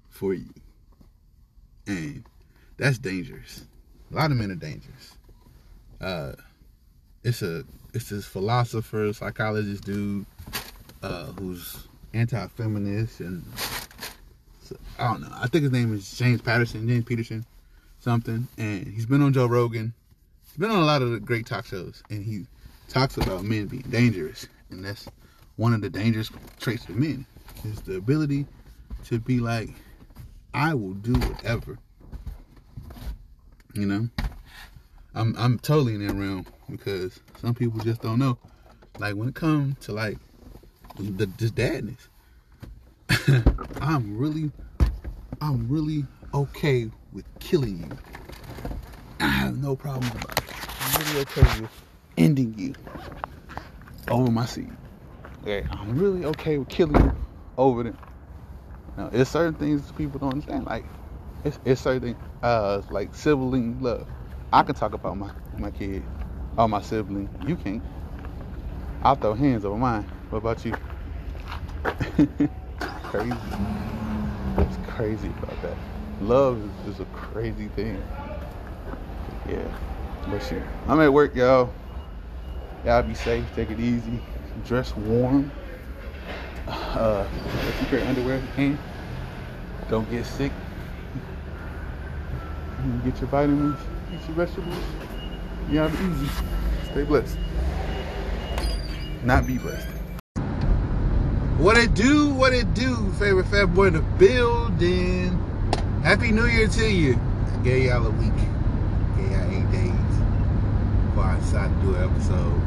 [0.10, 0.50] for you.
[1.88, 2.24] and
[2.78, 3.65] that's dangerous.
[4.12, 5.18] A lot of men are dangerous.
[6.01, 6.34] Uh,
[7.23, 10.25] it's a it's this philosopher, psychologist dude
[11.01, 13.43] uh, who's anti-feminist and
[14.97, 15.31] I don't know.
[15.31, 17.45] I think his name is James Patterson, James Peterson,
[17.99, 18.47] something.
[18.58, 19.93] And he's been on Joe Rogan.
[20.45, 22.45] He's been on a lot of the great talk shows, and he
[22.88, 25.08] talks about men being dangerous, and that's
[25.58, 27.25] one of the dangerous traits of men
[27.63, 28.45] is the ability
[29.05, 29.69] to be like,
[30.53, 31.77] I will do whatever.
[33.73, 34.10] You know,
[35.15, 38.38] I'm I'm totally in that realm because some people just don't know.
[38.99, 40.17] Like when it comes to like
[40.97, 42.08] the this dadness,
[43.82, 44.51] I'm really
[45.39, 47.97] I'm really okay with killing you.
[49.21, 50.45] I have no problem about it.
[50.82, 51.71] I'm really okay with
[52.17, 52.73] ending you
[54.10, 54.71] over my seed.
[55.41, 57.15] Okay, I'm really okay with killing you
[57.58, 57.97] over them.
[58.97, 60.65] Now, there's certain things people don't understand.
[60.65, 60.86] Like,
[61.43, 64.08] it's, it's certain uh, like sibling love.
[64.56, 66.02] I can talk about my my kid
[66.58, 67.28] or my sibling.
[67.46, 67.84] You can't.
[69.04, 70.04] I'll throw hands over mine.
[70.30, 70.74] What about you?
[73.04, 73.36] crazy.
[74.58, 75.76] It's crazy about that.
[76.22, 78.02] Love is, is a crazy thing.
[79.50, 79.68] Yeah.
[80.30, 80.63] But shit.
[80.88, 81.74] I'm at work, y'all.
[82.86, 83.44] Y'all be safe.
[83.58, 84.22] Take it easy.
[84.65, 85.52] Dress warm.
[86.65, 87.28] Uh,
[87.82, 88.80] keep your underwear if.
[89.89, 90.54] Don't get sick.
[93.04, 93.78] Get your vitamins.
[94.12, 94.78] Get your vegetables.
[95.72, 96.30] Y'all be easy.
[96.91, 97.38] Stay blessed.
[99.24, 99.88] Not be blessed.
[101.58, 105.32] What it do, what it do, favorite fat boy in the building.
[106.04, 107.20] Happy New Year to you.
[107.52, 108.36] I gave y'all a week.
[109.18, 110.18] Gave y'all eight days
[111.08, 112.62] before I decided to do an episode.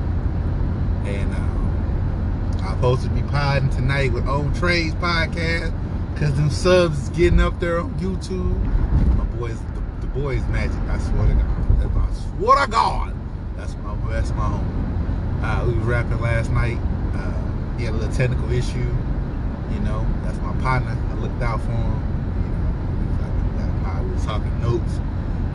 [1.07, 5.73] And um, I'm supposed to be podding tonight with Old Trades Podcast
[6.15, 8.59] because them subs is getting up there on YouTube.
[9.17, 9.61] My boys,
[10.15, 11.81] boys magic, I swear to God.
[11.81, 13.15] That's my, I swear to God.
[13.57, 15.41] That's my, that's my home.
[15.43, 16.79] Uh, we was rapping last night.
[17.15, 18.95] Uh, he had a little technical issue.
[19.73, 20.97] You know, that's my partner.
[21.11, 22.03] I looked out for him.
[22.43, 25.01] You know, we was, like, we was talking notes,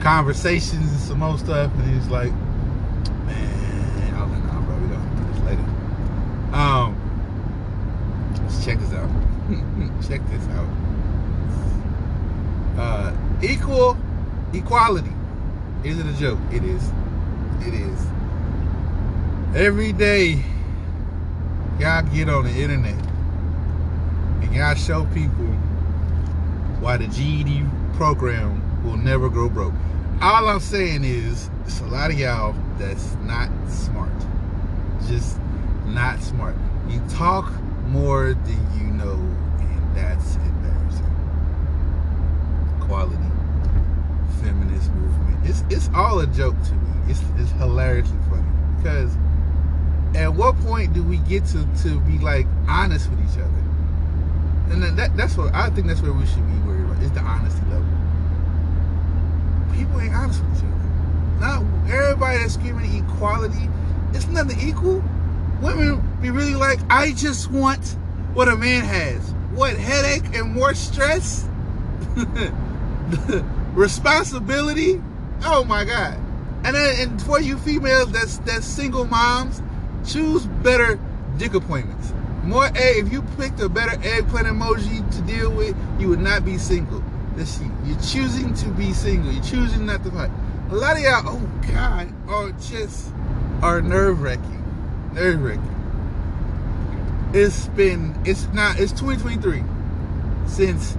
[0.01, 1.73] conversations, and some more stuff.
[1.75, 2.31] And he's like,
[3.25, 5.65] man, I was like, nah, bro, we gonna do this later.
[6.53, 6.95] Um,
[8.43, 9.09] let's check this out.
[10.07, 10.69] check this out.
[12.77, 13.97] Uh, equal
[14.53, 15.11] equality.
[15.83, 16.39] Is it a joke?
[16.51, 16.91] It is.
[17.61, 18.05] It is.
[19.55, 20.43] Every day
[21.79, 22.95] y'all get on the internet
[24.41, 25.45] and y'all show people
[26.79, 27.63] why the GED
[27.93, 29.73] program will never grow broke.
[30.21, 34.11] All I'm saying is, it's a lot of y'all that's not smart.
[35.07, 35.37] Just
[35.85, 36.55] not smart.
[36.89, 37.51] You talk
[37.87, 41.05] more than you know, and that's embarrassing.
[42.81, 43.17] Quality,
[44.89, 45.45] movement.
[45.45, 47.11] It's it's all a joke to me.
[47.11, 49.15] It's it's hilariously funny because
[50.15, 53.49] at what point do we get to, to be like honest with each other?
[54.71, 57.19] And that, that's what I think that's where we should be worried about is the
[57.19, 57.85] honesty level.
[59.75, 60.73] People ain't honest with each other.
[61.39, 63.69] Not everybody that's screaming equality.
[64.13, 65.03] It's nothing equal.
[65.61, 67.97] Women be really like, I just want
[68.33, 69.31] what a man has.
[69.53, 71.47] What headache and more stress?
[73.73, 75.01] responsibility.
[75.43, 76.17] Oh my God.
[76.63, 79.61] And then and for you females that's that's single moms,
[80.05, 80.99] choose better
[81.37, 82.13] dick appointments.
[82.43, 83.05] More egg.
[83.05, 87.03] If you picked a better eggplant emoji to deal with, you would not be single.
[87.43, 87.65] See.
[87.83, 89.31] You're choosing to be single.
[89.31, 90.29] You're choosing not to fight.
[90.69, 93.11] A lot of y'all, oh God, are just
[93.61, 95.11] are nerve wracking.
[95.13, 97.31] Nerve wracking.
[97.33, 99.63] It's been it's not it's 2023.
[100.45, 100.95] Since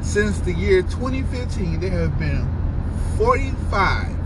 [0.00, 2.46] since the year 2015, there have been
[3.16, 4.16] 45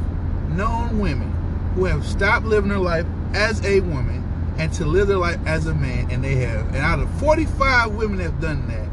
[0.50, 1.30] known women
[1.74, 4.26] who have stopped living their life as a woman
[4.58, 6.66] and to live their life as a man, and they have.
[6.68, 8.88] And out of 45 women that have done that,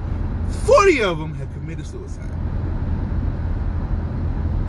[0.66, 2.32] 40 of them have committed suicide.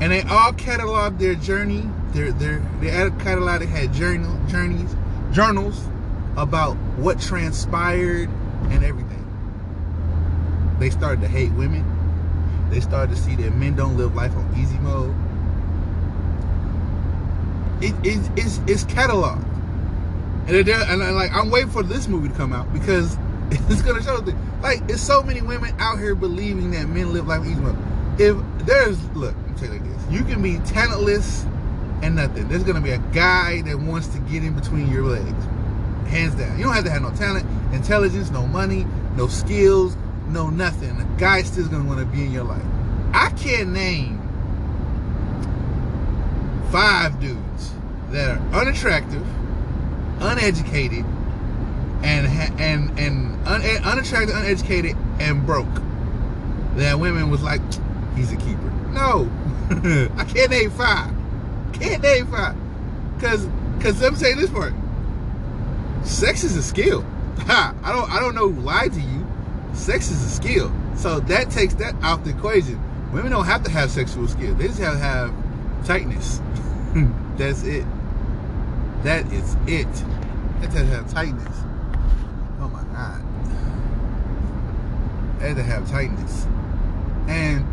[0.00, 1.88] And they all cataloged their journey.
[2.12, 4.94] Their their they cataloged They had journal journeys,
[5.32, 5.84] journals
[6.36, 8.28] about what transpired
[8.70, 9.24] and everything.
[10.78, 11.97] They started to hate women.
[12.70, 15.14] They started to see that men don't live life on easy mode.
[17.82, 19.44] It, it, it's, it's cataloged.
[20.48, 23.18] And, and like I'm waiting for this movie to come out because
[23.50, 27.26] it's gonna show the like it's so many women out here believing that men live
[27.26, 27.76] like easy mode.
[28.18, 31.44] If there's look, I'm tell you like this, you can be talentless
[32.02, 32.48] and nothing.
[32.48, 35.44] There's gonna be a guy that wants to get in between your legs.
[36.08, 36.58] Hands down.
[36.58, 39.96] You don't have to have no talent, intelligence, no money, no skills,
[40.30, 41.00] no nothing.
[41.00, 42.64] A guy still's gonna want to be in your life.
[43.12, 44.18] I can't name
[46.70, 47.72] five dudes
[48.10, 49.26] that are unattractive,
[50.20, 51.04] uneducated,
[52.02, 52.26] and
[52.60, 55.66] and and un, unattractive, uneducated, and broke.
[56.76, 57.60] That women was like,
[58.14, 58.70] he's a keeper.
[58.92, 59.30] No,
[60.16, 61.14] I can't name five.
[61.72, 62.56] Can't name five.
[63.20, 63.48] Cause,
[63.80, 64.72] cause let me say this part.
[66.04, 67.02] Sex is a skill.
[67.40, 67.74] Ha!
[67.82, 69.26] I don't, I don't know who lied to you.
[69.78, 70.72] Sex is a skill.
[70.96, 72.82] So that takes that out the equation.
[73.12, 74.54] Women don't have to have sexual skill.
[74.54, 76.40] They just have to have tightness.
[77.36, 77.86] That's it.
[79.04, 79.90] That is it.
[80.60, 81.56] They have to have tightness.
[82.60, 83.22] Oh my God.
[85.40, 86.46] They have to have tightness.
[87.28, 87.64] And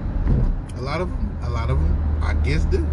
[0.78, 2.88] a lot of them, a lot of them, I guess do.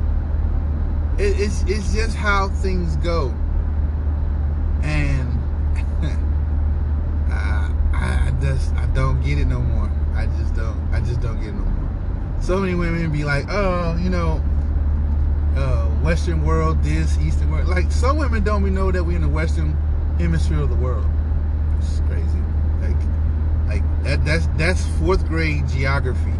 [1.18, 3.28] It, it's it's just how things go.
[4.82, 5.28] And
[8.02, 9.90] I, I just I don't get it no more.
[10.14, 10.76] I just don't.
[10.92, 12.40] I just don't get it no more.
[12.40, 14.42] So many women be like, oh, you know,
[15.56, 17.68] uh, Western world, this, Eastern world.
[17.68, 19.76] Like some women don't even know that we're in the Western
[20.18, 21.08] hemisphere of the world.
[21.78, 22.38] It's crazy.
[22.80, 22.96] Like,
[23.68, 24.24] like that.
[24.24, 26.34] That's that's fourth grade geography.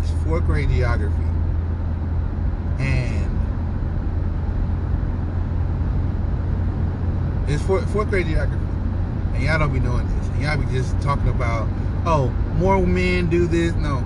[0.00, 1.14] it's fourth grade geography,
[2.80, 3.40] and
[7.48, 8.66] it's fourth, fourth grade geography,
[9.34, 10.28] and y'all don't be knowing this.
[10.28, 11.68] And y'all be just talking about,
[12.06, 13.72] oh, more men do this.
[13.74, 14.00] No,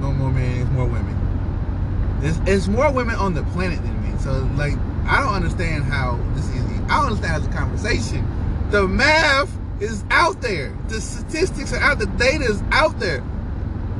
[0.00, 0.62] no more men.
[0.62, 2.18] It's more women.
[2.20, 4.18] There's, it's more women on the planet than men.
[4.18, 4.74] So like,
[5.06, 6.60] I don't understand how this is.
[6.90, 8.26] I don't understand as a conversation.
[8.70, 10.76] The math is out there.
[10.88, 11.98] The statistics are out.
[11.98, 13.24] The data is out there.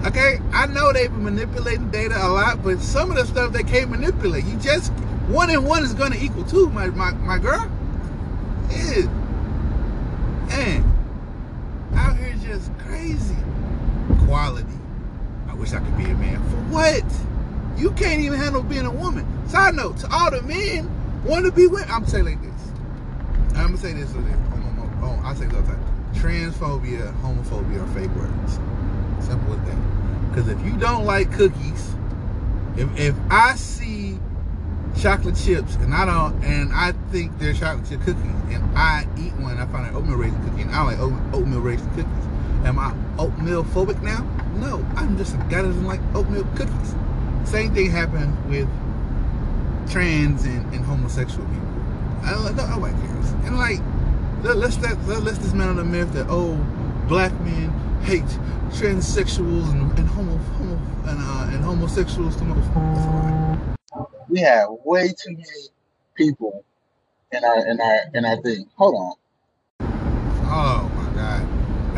[0.06, 3.62] Okay, I know they've been manipulating data a lot, but some of the stuff they
[3.62, 4.44] can't manipulate.
[4.44, 4.92] You just
[5.28, 7.70] one and one is going to equal two, my my my girl.
[8.70, 9.06] Yeah.
[10.48, 10.90] Man,
[12.50, 13.36] here crazy.
[14.26, 14.66] Quality.
[15.48, 16.36] I wish I could be a man.
[16.50, 17.04] For what?
[17.80, 19.26] You can't even handle being a woman.
[19.48, 20.90] Side note, to all the men
[21.24, 21.88] want to be women.
[21.90, 22.72] I'm saying like this.
[23.56, 24.12] I'm gonna say this.
[25.02, 26.12] Oh, I say this all the time.
[26.14, 28.58] Transphobia, homophobia are fake words.
[29.24, 30.28] Simple as that.
[30.28, 31.94] Because if you don't like cookies,
[32.76, 34.18] if, if I see
[34.98, 39.32] chocolate chips and I don't, and I think they're chocolate chip cookies, and I eat
[39.34, 42.30] one, I find an oatmeal raisin cookie, and I like oatmeal raisin cookies.
[42.64, 44.22] Am I oatmeal phobic now?
[44.56, 46.94] No, I'm just a guy that doesn't like oatmeal cookies.
[47.44, 48.68] Same thing happened with
[49.90, 51.68] trans and, and homosexual people.
[52.22, 53.30] I don't know white girls.
[53.44, 53.80] And like,
[54.42, 56.54] let's let's let's dismantle the myth that oh,
[57.08, 57.70] black men
[58.02, 58.24] hate
[58.70, 60.74] transsexuals and, and homo, homo
[61.06, 63.70] and, uh, and homosexuals the most.
[64.28, 65.68] We have way too many
[66.14, 66.64] people
[67.32, 68.66] in our in our in our thing.
[68.76, 69.12] Hold on.
[70.52, 70.99] Oh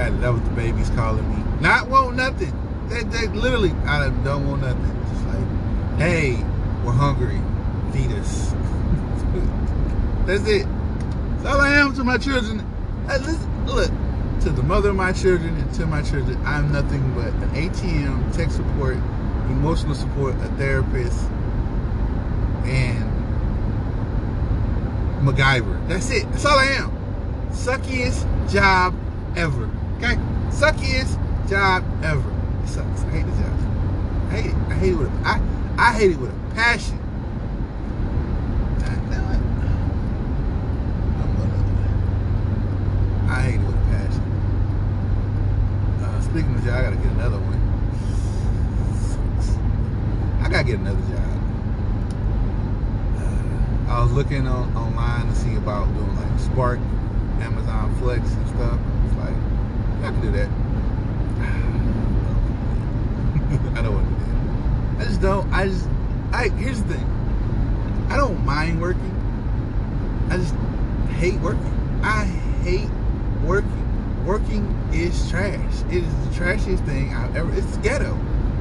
[0.03, 1.45] that, that was the babies calling me.
[1.61, 2.53] Not want nothing.
[2.89, 5.07] They, they literally I don't want nothing.
[5.09, 6.33] Just like, hey,
[6.85, 7.41] we're hungry.
[7.93, 8.53] Feed us.
[10.27, 10.67] That's it.
[11.37, 12.69] That's all I am to my children.
[13.07, 13.91] Listen, look,
[14.41, 18.35] to the mother of my children and to my children, I'm nothing but an ATM,
[18.35, 18.97] tech support,
[19.49, 21.21] emotional support, a therapist,
[22.65, 23.05] and
[25.25, 25.89] MacGyver.
[25.89, 26.29] That's it.
[26.33, 26.91] That's all I am.
[27.51, 28.97] Suckiest job
[29.37, 29.71] ever.
[30.03, 30.19] Okay?
[30.51, 31.17] Suckiest
[31.49, 32.31] job ever.
[32.65, 33.03] It sucks.
[33.03, 33.53] I hate the job.
[34.31, 34.57] I hate it.
[34.69, 35.41] I hate it with a, I,
[35.79, 36.99] I hate it with a passion.
[43.29, 44.23] I hate it with a passion.
[46.03, 47.61] Uh, speaking of job, I gotta get another one.
[50.43, 51.39] I gotta get another job.
[53.19, 56.81] Uh, I was looking on online to see about doing like Spark,
[57.41, 58.81] Amazon Flex and stuff.
[60.03, 60.49] I can do that.
[63.79, 65.01] I don't want to do that.
[65.01, 65.53] I just don't.
[65.53, 65.89] I just.
[66.33, 67.07] I here's the thing.
[68.11, 69.15] I don't mind working.
[70.31, 70.55] I just
[71.15, 72.01] hate working.
[72.03, 72.25] I
[72.65, 72.91] hate
[73.45, 73.79] working.
[74.27, 75.83] Working is trash.
[75.91, 77.53] It is the trashiest thing I've ever.
[77.55, 78.19] It's ghetto.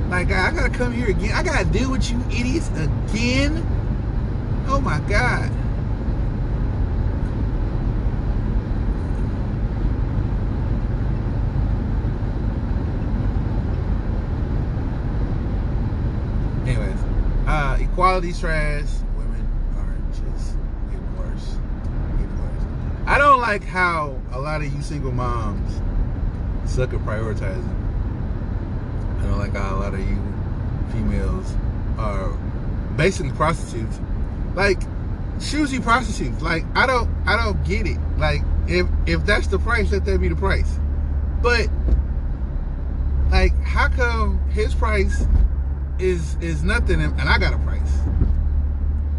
[0.10, 1.32] Like I gotta come here again.
[1.34, 3.64] I gotta deal with you idiots again.
[4.68, 5.52] Oh my god.
[16.68, 17.00] Anyways,
[18.12, 18.90] uh, equality trash.
[19.16, 19.48] Women
[19.78, 20.56] are just
[20.90, 21.56] getting worse.
[22.18, 23.08] Getting worse.
[23.08, 25.82] I don't like how a lot of you single moms
[26.70, 27.76] suck at prioritizing.
[29.20, 30.18] I don't like how a lot of you
[30.92, 31.54] females
[31.98, 32.30] are
[32.98, 34.00] basically prostitutes.
[34.56, 34.82] Like
[35.40, 36.42] choosy prostitutes.
[36.42, 37.98] Like I don't I don't get it.
[38.18, 40.78] Like if if that's the price, let that be the price.
[41.42, 41.70] But
[43.30, 45.26] like how come his price
[46.02, 48.00] is is nothing and I got a price?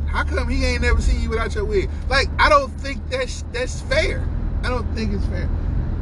[0.09, 1.89] How come he ain't never seen you without your wig?
[2.09, 4.27] Like, I don't think that's that's fair.
[4.63, 5.49] I don't think it's fair.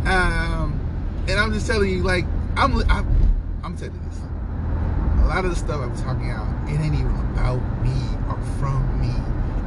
[0.06, 0.80] Um,
[1.28, 2.24] and I'm just telling you, like,
[2.56, 3.06] I'm I'm,
[3.62, 4.20] I'm telling you this.
[5.22, 7.94] A lot of the stuff I'm talking about, it ain't even about me
[8.28, 9.14] or from me.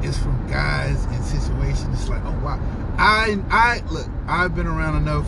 [0.05, 2.01] It's from guys in situations.
[2.01, 2.59] It's like, oh wow,
[2.97, 4.09] I I look.
[4.27, 5.27] I've been around enough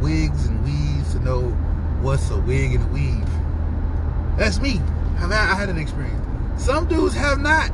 [0.00, 1.42] wigs and weaves to know
[2.02, 3.28] what's a wig and a weave.
[4.38, 4.80] That's me.
[5.16, 6.20] I've had, I had an experience.
[6.62, 7.70] Some dudes have not.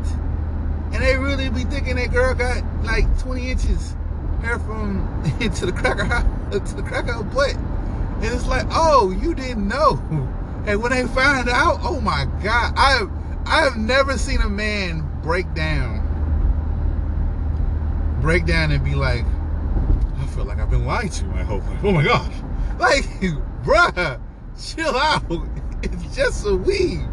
[0.92, 3.94] And they really be thinking that girl got like 20 inches
[4.42, 6.08] hair from into the cracker
[6.50, 7.54] to the cracker butt.
[7.54, 10.02] And it's like, oh, you didn't know.
[10.66, 13.10] And when they find out, oh my God, I have
[13.46, 16.06] I have never seen a man break down.
[18.20, 19.24] Break down and be like,
[20.18, 21.80] I feel like I've been lied to my whole life.
[21.82, 22.32] Oh my gosh.
[22.78, 23.04] Like,
[23.64, 24.20] bruh,
[24.60, 25.24] chill out.
[25.82, 27.08] It's just a weave.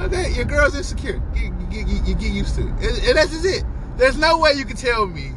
[0.00, 1.22] Okay, your girl's insecure.
[1.34, 3.08] You, you, you, you get used to it.
[3.08, 3.64] And, that's just it.
[3.96, 5.32] There's no way you can tell me.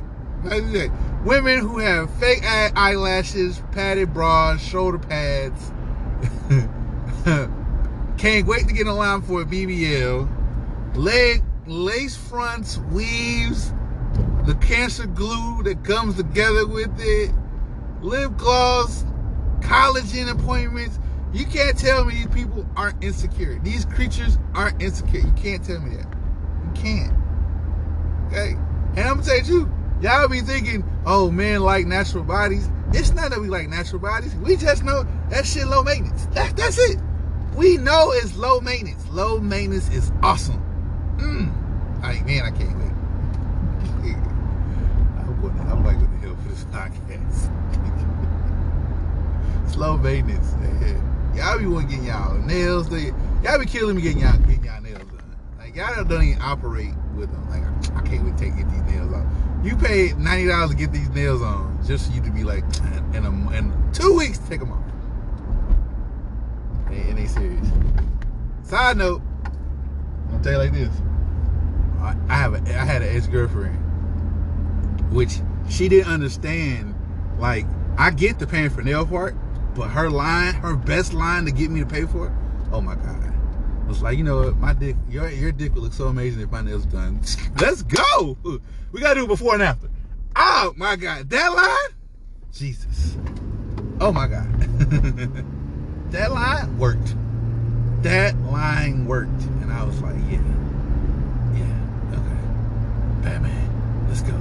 [1.24, 5.72] Women who have fake eyelashes, padded bras, shoulder pads,
[8.18, 13.74] can't wait to get in line for a BBL, leg, lace fronts, weaves,
[14.46, 17.32] the cancer glue that comes together with it,
[18.02, 19.04] lip gloss,
[19.60, 20.98] collagen appointments.
[21.38, 23.60] You can't tell me these people aren't insecure.
[23.60, 25.20] These creatures aren't insecure.
[25.20, 26.08] You can't tell me that.
[26.66, 27.14] You can't.
[28.26, 28.54] Okay?
[28.96, 29.72] And I'm gonna tell you,
[30.02, 32.68] y'all be thinking, oh, men like natural bodies.
[32.92, 34.34] It's not that we like natural bodies.
[34.38, 36.26] We just know that shit low maintenance.
[36.28, 36.98] That, that's it.
[37.56, 39.08] We know it's low maintenance.
[39.10, 40.64] Low maintenance is awesome.
[41.20, 42.02] Mm.
[42.02, 42.94] Like, man, I can't wait.
[45.20, 47.52] I'm going to, I'm like going to hell for this podcast.
[49.72, 50.56] Slow maintenance.
[50.82, 51.17] Yeah.
[51.38, 52.90] Y'all be want getting y'all nails.
[52.90, 53.12] They,
[53.44, 55.36] y'all be killing me getting y'all getting y'all nails done.
[55.60, 57.48] Like y'all don't even operate with them.
[57.48, 59.26] Like I, I can't wait to get these nails off.
[59.64, 62.64] You paid ninety dollars to get these nails on, just for you to be like,
[63.14, 64.84] in a, in two weeks, take them off.
[66.88, 67.68] And, and they serious.
[68.64, 69.22] Side note,
[70.32, 70.90] I'll tell you like this.
[72.00, 73.78] I, I have a, I had an ex girlfriend,
[75.14, 76.96] which she didn't understand.
[77.38, 77.68] Like
[77.98, 79.36] I get the paying for nail part,
[79.78, 82.34] but her line, her best line to get me to pay for it,
[82.72, 83.24] oh my God.
[83.84, 86.42] I was like, you know what, my dick, your, your dick would look so amazing
[86.42, 87.22] if my nails done.
[87.62, 88.38] Let's go.
[88.92, 89.88] We gotta do it before and after.
[90.36, 91.96] Oh my God, that line?
[92.52, 93.16] Jesus.
[94.02, 94.52] Oh my God.
[96.12, 97.16] that line worked.
[98.02, 99.42] That line worked.
[99.62, 100.42] And I was like, yeah.
[101.56, 103.22] Yeah, okay.
[103.22, 104.36] Batman, let's go.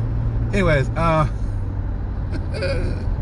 [0.52, 1.28] Anyways, uh,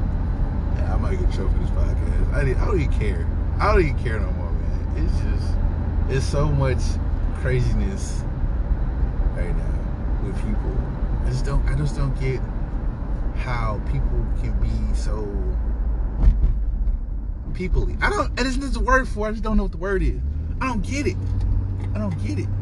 [0.83, 2.35] I might get show for this podcast.
[2.35, 3.27] I, I don't even care.
[3.59, 5.05] I don't even care no more, man.
[5.05, 5.55] It's just,
[6.09, 6.81] it's so much
[7.41, 8.22] craziness
[9.35, 9.79] right now
[10.25, 10.77] with people.
[11.25, 12.41] I just don't, I just don't get
[13.37, 15.27] how people can be so
[17.55, 18.01] peoply.
[18.03, 19.27] I don't, and this is a word for.
[19.27, 19.31] It.
[19.31, 20.20] I just don't know what the word is.
[20.61, 21.16] I don't get it.
[21.95, 22.49] I don't get it.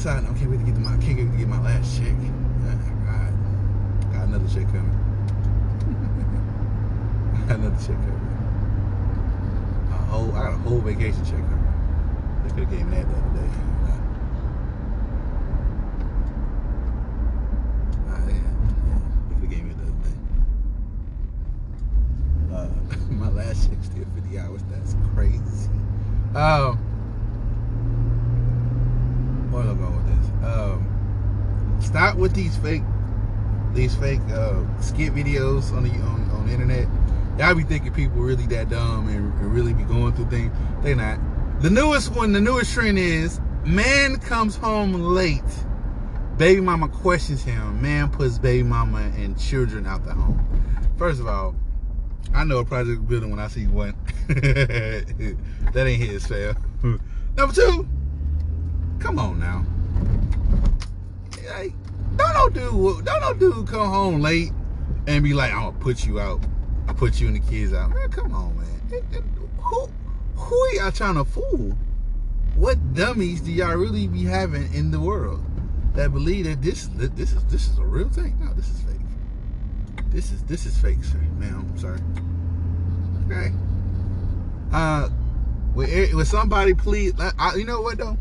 [0.00, 2.14] So I can't wait to get my, I can't wait to get my last check.
[3.06, 3.32] God,
[4.12, 5.03] got another check coming.
[7.54, 8.20] Another check coming.
[9.90, 11.64] A whole, I got a whole vacation check coming.
[12.42, 13.48] They could have gave me that the other day.
[18.08, 18.34] Ah, yeah,
[18.88, 19.00] yeah.
[19.40, 20.16] Have gave me other day.
[22.54, 22.68] Uh,
[23.14, 24.62] my last check still 50 hours.
[24.70, 25.70] That's crazy.
[26.34, 26.76] Um,
[29.52, 30.26] where am I going with this?
[30.44, 32.82] Um, stop with these fake,
[33.74, 36.88] these fake uh, skit videos on the on, on the internet
[37.38, 40.52] y'all be thinking people really that dumb and, really be going through things.
[40.82, 41.18] They not.
[41.60, 45.42] The newest one, the newest trend is man comes home late.
[46.36, 47.80] Baby mama questions him.
[47.80, 50.44] Man puts baby mama and children out the home.
[50.98, 51.54] First of all,
[52.34, 53.94] I know a project building when I see one.
[54.28, 56.54] that ain't his fail.
[57.36, 57.88] Number two,
[58.98, 59.64] come on now.
[62.16, 64.50] Don't no dude, don't no dude come home late
[65.06, 66.40] and be like, I'm gonna put you out
[66.88, 67.90] I put you and the kids out.
[67.90, 69.02] Man, come on, man.
[69.58, 69.88] Who
[70.36, 71.76] who are y'all trying to fool?
[72.56, 75.44] What dummies do y'all really be having in the world
[75.94, 78.38] that believe that this this is this is a real thing?
[78.40, 79.00] No, this is fake.
[80.10, 81.18] This is this is fake, sir.
[81.38, 82.00] Man, I'm sorry.
[83.26, 83.54] Okay.
[84.72, 85.08] Uh,
[85.74, 88.16] with, with somebody please, I, you know what though?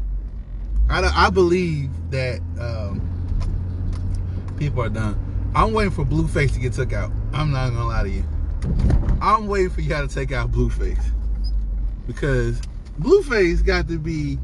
[0.90, 3.02] I, I believe that um,
[4.58, 5.20] people are done.
[5.56, 7.12] I'm waiting for Blueface to get took out.
[7.34, 8.24] I'm not gonna lie to you.
[9.22, 11.04] I'm waiting for y'all to take out Blueface.
[12.08, 12.60] Because
[13.00, 14.38] Blueface got to be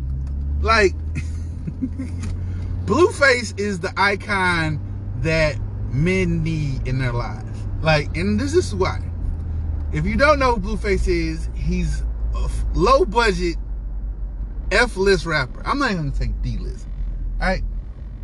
[0.61, 0.93] like
[2.85, 4.79] Blueface is the icon
[5.21, 5.57] that
[5.91, 7.59] men need in their lives.
[7.81, 8.99] Like, and this is why.
[9.91, 12.03] If you don't know who Blueface is, he's
[12.35, 13.57] a low budget
[14.71, 15.61] F list rapper.
[15.65, 16.87] I'm not even gonna take D list.
[17.41, 17.63] Alright?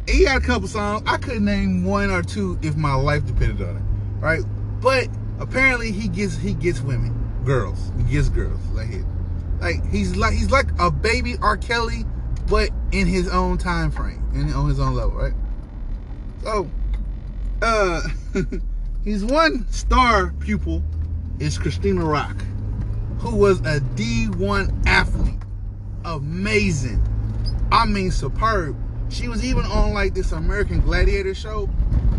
[0.08, 1.04] He got a couple songs.
[1.08, 3.84] I could name one or two if my life depended on it.
[4.20, 4.44] Right?
[4.82, 5.08] But
[5.40, 7.14] apparently he gets he gets women.
[7.44, 7.92] Girls.
[7.98, 8.60] He gets girls.
[8.74, 9.06] Like it.
[9.60, 11.58] Like he's like he's like a baby R.
[11.58, 12.06] Kelly,
[12.48, 15.34] but in his own time frame and on his own level, right?
[16.44, 16.70] So
[17.62, 18.02] uh
[19.04, 20.84] his one star pupil
[21.40, 22.36] is Chrisean Rock,
[23.20, 25.40] who was a D1 athlete.
[26.04, 27.02] Amazing.
[27.72, 28.76] I mean superb.
[29.10, 31.70] She was even on like this American Gladiator show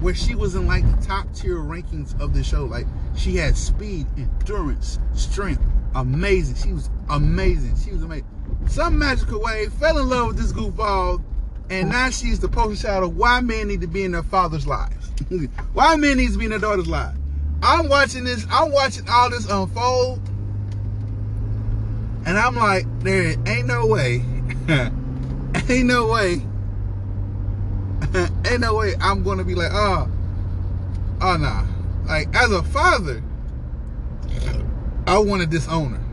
[0.01, 2.65] where she was in like the top tier rankings of the show.
[2.65, 2.87] Like
[3.17, 5.63] she had speed, endurance, strength.
[5.95, 6.57] Amazing.
[6.57, 7.77] She was amazing.
[7.83, 8.27] She was amazing.
[8.69, 11.23] Some magical way fell in love with this goofball,
[11.71, 14.67] and now she's the poster child of why men need to be in their father's
[14.67, 15.11] lives.
[15.73, 17.19] why men need to be in their daughter's lives.
[17.63, 18.47] I'm watching this.
[18.51, 20.21] I'm watching all this unfold,
[22.27, 24.23] and I'm like, there ain't no way,
[25.69, 26.43] ain't no way
[28.51, 30.09] ain't no way I'm gonna be like, oh,
[31.21, 31.67] oh nah.
[32.07, 33.23] Like as a father,
[35.07, 36.07] I want to disown her.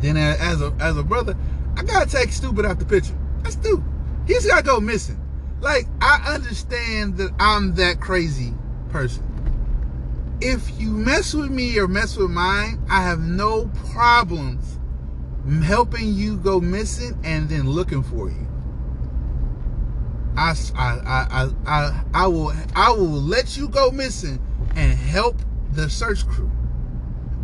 [0.00, 1.36] Then as a as a brother,
[1.76, 3.16] I gotta take stupid out the picture.
[3.42, 3.84] That's stupid.
[4.26, 5.20] He's gotta go missing.
[5.60, 8.52] Like I understand that I'm that crazy
[8.90, 9.24] person.
[10.40, 14.78] If you mess with me or mess with mine, I have no problems
[15.64, 18.46] helping you go missing and then looking for you.
[20.38, 24.38] I, I, I, I, I will, I will let you go missing
[24.76, 25.36] and help
[25.72, 26.50] the search crew.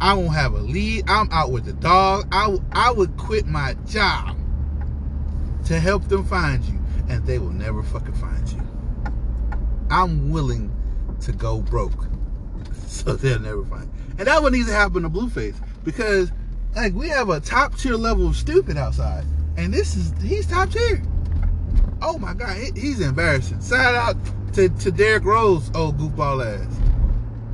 [0.00, 1.08] I won't have a lead.
[1.08, 2.28] I'm out with the dog.
[2.30, 4.38] I, I would quit my job
[5.66, 6.78] to help them find you,
[7.08, 8.62] and they will never fucking find you.
[9.90, 10.70] I'm willing
[11.22, 12.06] to go broke,
[12.86, 13.84] so they'll never find.
[13.92, 14.14] You.
[14.18, 16.30] And that would need to happen to Blueface because,
[16.76, 19.24] like, we have a top tier level of stupid outside,
[19.56, 21.02] and this is he's top tier
[22.04, 23.60] oh my God, he's embarrassing.
[23.62, 24.16] Shout out
[24.52, 26.80] to, to Derrick Rose, old goofball ass.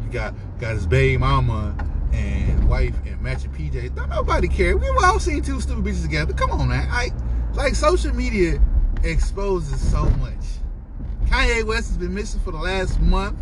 [0.03, 1.74] He got got his baby mama
[2.12, 3.94] and wife and matching PJs.
[3.94, 4.76] Don't nobody care.
[4.76, 6.32] We've all seen two stupid bitches together.
[6.32, 6.88] Come on, man.
[6.90, 7.11] I
[7.55, 8.61] like social media
[9.05, 10.34] exposes so much.
[11.26, 13.38] Kanye West has been missing for the last month.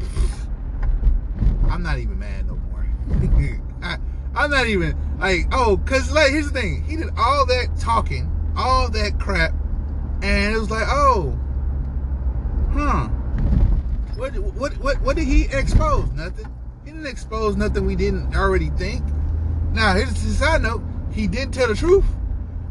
[1.68, 2.88] I'm not even mad no more.
[3.82, 3.98] I,
[4.34, 6.84] I'm not even like, oh, cause like here's the thing.
[6.84, 9.52] He did all that talking, all that crap
[10.22, 11.38] and it was like, oh,
[12.72, 13.08] huh.
[14.16, 16.10] What, what, what, what did he expose?
[16.12, 16.52] Nothing.
[16.84, 19.04] He didn't expose nothing we didn't already think.
[19.72, 20.82] Now, here's the side note.
[21.12, 22.04] He did tell the truth.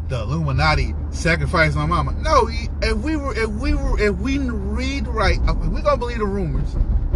[0.09, 2.13] The Illuminati sacrificed my mama.
[2.13, 2.49] No,
[2.81, 6.25] if we were, if we were, if we read right, if we're gonna believe the
[6.25, 6.75] rumors,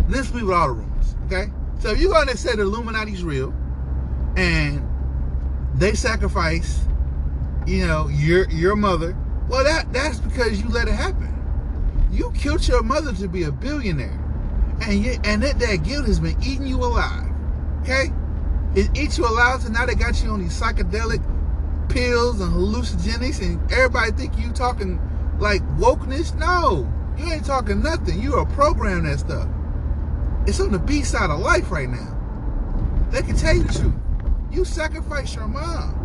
[0.10, 1.16] let's believe all the rumors.
[1.26, 1.52] Okay.
[1.80, 3.54] So if you're gonna say the Illuminati's real,
[4.36, 4.86] and
[5.74, 6.82] they sacrifice,
[7.66, 9.16] you know, your your mother
[9.52, 11.28] well, that that's because you let it happen.
[12.10, 14.18] You killed your mother to be a billionaire,
[14.82, 17.30] and you, and that, that guilt has been eating you alive.
[17.82, 18.14] Okay,
[18.76, 21.22] it eats you alive, and now they got you on these psychedelic
[21.90, 25.02] pills and hallucinogenics, and everybody think you talking
[25.38, 26.34] like wokeness.
[26.40, 28.22] No, you ain't talking nothing.
[28.22, 29.50] You are programmed that stuff.
[30.48, 32.18] It's on the B side of life right now.
[33.12, 33.94] They can tell you the truth.
[34.50, 35.98] You sacrificed your mom.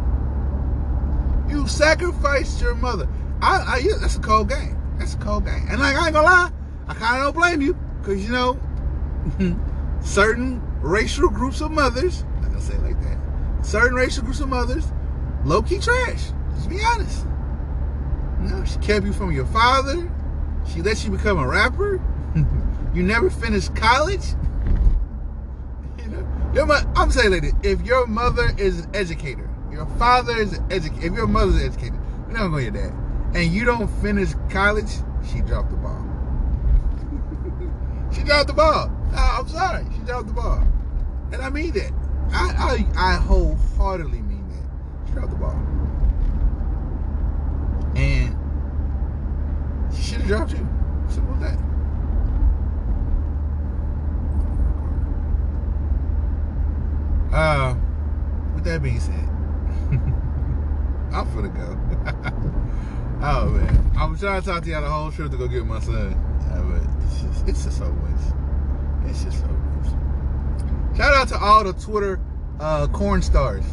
[1.48, 3.08] You sacrificed your mother.
[3.42, 4.76] I, I yeah, that's a cold game.
[4.98, 5.66] That's a cold game.
[5.68, 6.50] And like I ain't gonna lie,
[6.88, 8.58] I kind of don't blame you because you know
[10.00, 12.24] certain racial groups of mothers.
[12.38, 13.18] I'm gonna say it like that.
[13.62, 14.86] Certain racial groups of mothers,
[15.44, 16.30] low key trash.
[16.52, 17.26] Let's be honest.
[18.42, 20.10] You know, she kept you from your father.
[20.72, 22.00] She let you become a rapper.
[22.94, 24.24] you never finished college.
[25.98, 27.52] you know, your I'm saying like.
[27.62, 31.06] If your mother is an educator, your father is an educator.
[31.06, 34.90] If your mother's an educator, you don't go your dad and you don't finish college,
[35.30, 36.02] she dropped the ball.
[38.12, 38.90] she dropped the ball.
[39.14, 40.62] I'm sorry, she dropped the ball,
[41.32, 41.92] and I mean that.
[42.32, 45.06] I I, I wholeheartedly mean that.
[45.06, 45.56] She dropped the ball,
[47.96, 48.36] and
[49.94, 50.68] she should have dropped you.
[51.08, 51.58] Simple as that.
[57.32, 57.74] Uh,
[58.54, 59.12] with that being said,
[61.12, 61.76] I'm gonna go.
[63.22, 65.80] Oh man, I'm trying to talk to y'all the whole trip to go get my
[65.80, 66.12] son.
[66.42, 69.10] Yeah, but it's just, it's just so much.
[69.10, 70.96] It's just so much.
[70.96, 72.20] Shout out to all the Twitter
[72.60, 73.64] uh, corn stars.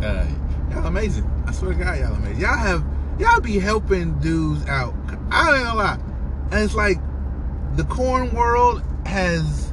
[0.00, 0.26] Uh,
[0.70, 1.28] y'all amazing.
[1.46, 2.40] I swear to God, y'all amazing.
[2.40, 2.84] Y'all have
[3.18, 4.94] y'all be helping dudes out.
[5.30, 5.98] I ain't gonna lie.
[6.52, 6.98] And it's like
[7.74, 9.72] the corn world has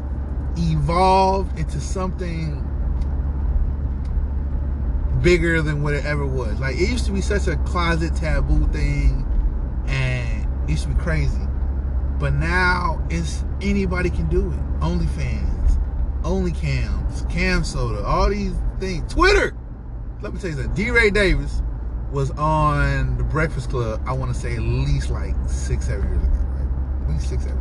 [0.58, 2.68] evolved into something
[5.24, 6.60] bigger than what it ever was.
[6.60, 9.26] Like it used to be such a closet taboo thing
[9.88, 11.42] and it used to be crazy.
[12.20, 14.80] But now it's anybody can do it.
[14.82, 15.82] OnlyFans,
[16.22, 19.12] OnlyCams, Cam Soda, all these things.
[19.12, 19.56] Twitter.
[20.22, 20.76] Let me tell you something.
[20.76, 21.62] DeRay Davis
[22.12, 24.02] was on the Breakfast Club.
[24.06, 26.36] I want to say at least like six, seven years ago.
[26.36, 27.04] Right?
[27.04, 27.58] At least six, seven.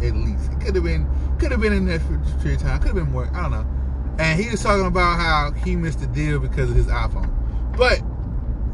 [0.00, 0.18] Years ago.
[0.18, 1.06] At least it could have been,
[1.38, 2.00] could have been in that
[2.40, 2.78] period of time.
[2.80, 3.28] Could have been more.
[3.32, 3.75] I don't know.
[4.18, 7.30] And he was talking about how he missed the deal because of his iPhone.
[7.76, 8.00] But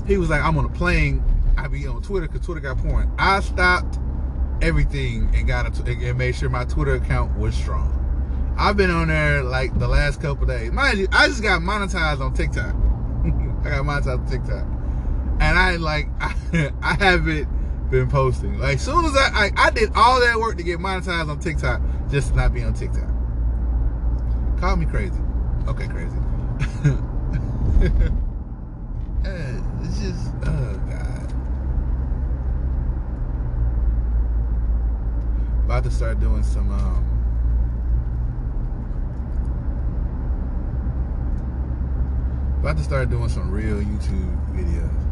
[0.07, 1.23] he was like, I'm on a plane.
[1.57, 3.13] I be on Twitter because Twitter got porn.
[3.19, 3.99] I stopped
[4.63, 7.99] everything and got a, and made sure my Twitter account was strong.
[8.57, 10.71] I've been on there like the last couple days.
[10.73, 12.75] Mind you, I just got monetized on TikTok.
[13.65, 14.65] I got monetized on TikTok,
[15.41, 16.35] and I like I,
[16.83, 18.59] I haven't been posting.
[18.59, 21.41] Like as soon as I, I I did all that work to get monetized on
[21.41, 21.81] TikTok,
[22.11, 23.09] just to not be on TikTok.
[24.61, 25.19] Call me crazy.
[25.69, 26.17] Okay, crazy.
[29.83, 31.33] it's just oh god.
[35.65, 37.07] About to start doing some um
[42.61, 45.12] about to start doing some real YouTube videos.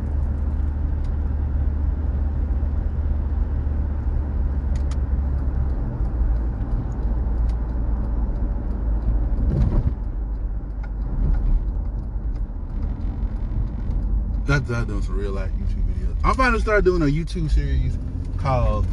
[14.70, 16.16] Doing some real life YouTube videos.
[16.22, 17.98] I'm about to start doing a YouTube series
[18.38, 18.86] called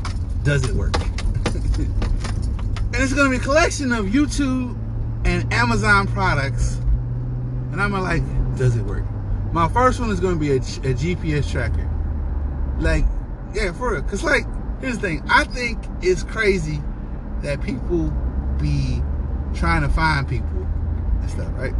[0.43, 0.95] Does It Work?
[1.45, 4.75] and it's gonna be a collection of YouTube
[5.23, 6.77] and Amazon products.
[7.71, 8.23] And I'm like,
[8.57, 9.03] does it work?
[9.53, 11.87] My first one is gonna be a, a GPS tracker.
[12.79, 13.05] Like,
[13.53, 14.01] yeah, for real.
[14.01, 14.45] Cause like,
[14.81, 15.23] here's the thing.
[15.29, 16.81] I think it's crazy
[17.43, 18.09] that people
[18.59, 18.99] be
[19.53, 20.67] trying to find people
[21.21, 21.75] and stuff, right?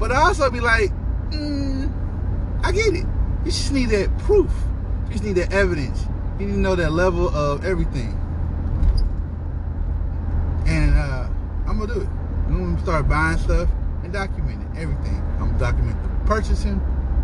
[0.00, 0.88] But I also be like,
[1.28, 1.92] mm,
[2.64, 3.04] I get it.
[3.44, 4.50] You just need that proof.
[5.06, 6.06] You just need that evidence.
[6.38, 8.12] You need to know that level of everything.
[10.66, 11.28] And uh,
[11.66, 12.08] I'm gonna do it.
[12.46, 13.68] I'm gonna start buying stuff
[14.04, 15.22] and documenting everything.
[15.38, 16.80] I'm gonna document the purchasing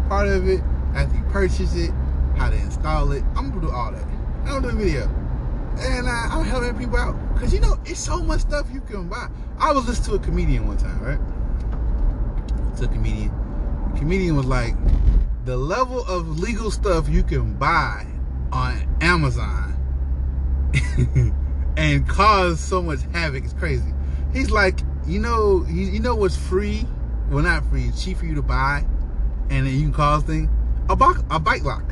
[0.08, 0.60] part of it,
[0.94, 1.90] after you purchase it,
[2.36, 3.22] how to install it.
[3.36, 4.04] I'm gonna do all that.
[4.44, 5.02] I'm gonna do a video.
[5.78, 7.16] And uh, I'm helping people out.
[7.36, 9.28] Cause you know, it's so much stuff you can buy.
[9.58, 12.76] I was listening to a comedian one time, right?
[12.78, 13.32] To a comedian.
[13.92, 14.74] The comedian was like,
[15.44, 18.06] the level of legal stuff you can buy
[18.50, 19.72] on Amazon
[21.76, 23.92] and cause so much havoc is crazy.
[24.32, 26.86] He's like, you know, you know what's free?
[27.30, 27.90] Well, not free.
[27.92, 28.84] Cheap for you to buy,
[29.50, 30.48] and then you can cause things.
[30.88, 31.84] A bike, a bike lock,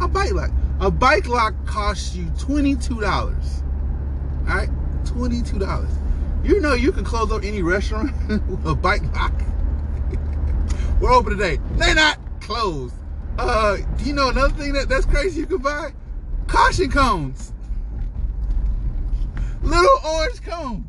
[0.00, 0.50] a bike lock.
[0.80, 3.62] A bike lock costs you twenty two dollars.
[4.48, 4.68] All right,
[5.04, 5.90] twenty two dollars.
[6.44, 9.32] You know you can close up any restaurant with a bike lock.
[11.00, 11.58] We're open today.
[11.76, 12.94] They're not closed.
[13.38, 15.92] Uh, you know another thing that that's crazy you can buy?
[16.48, 17.52] Caution cones.
[19.62, 20.86] Little orange cones.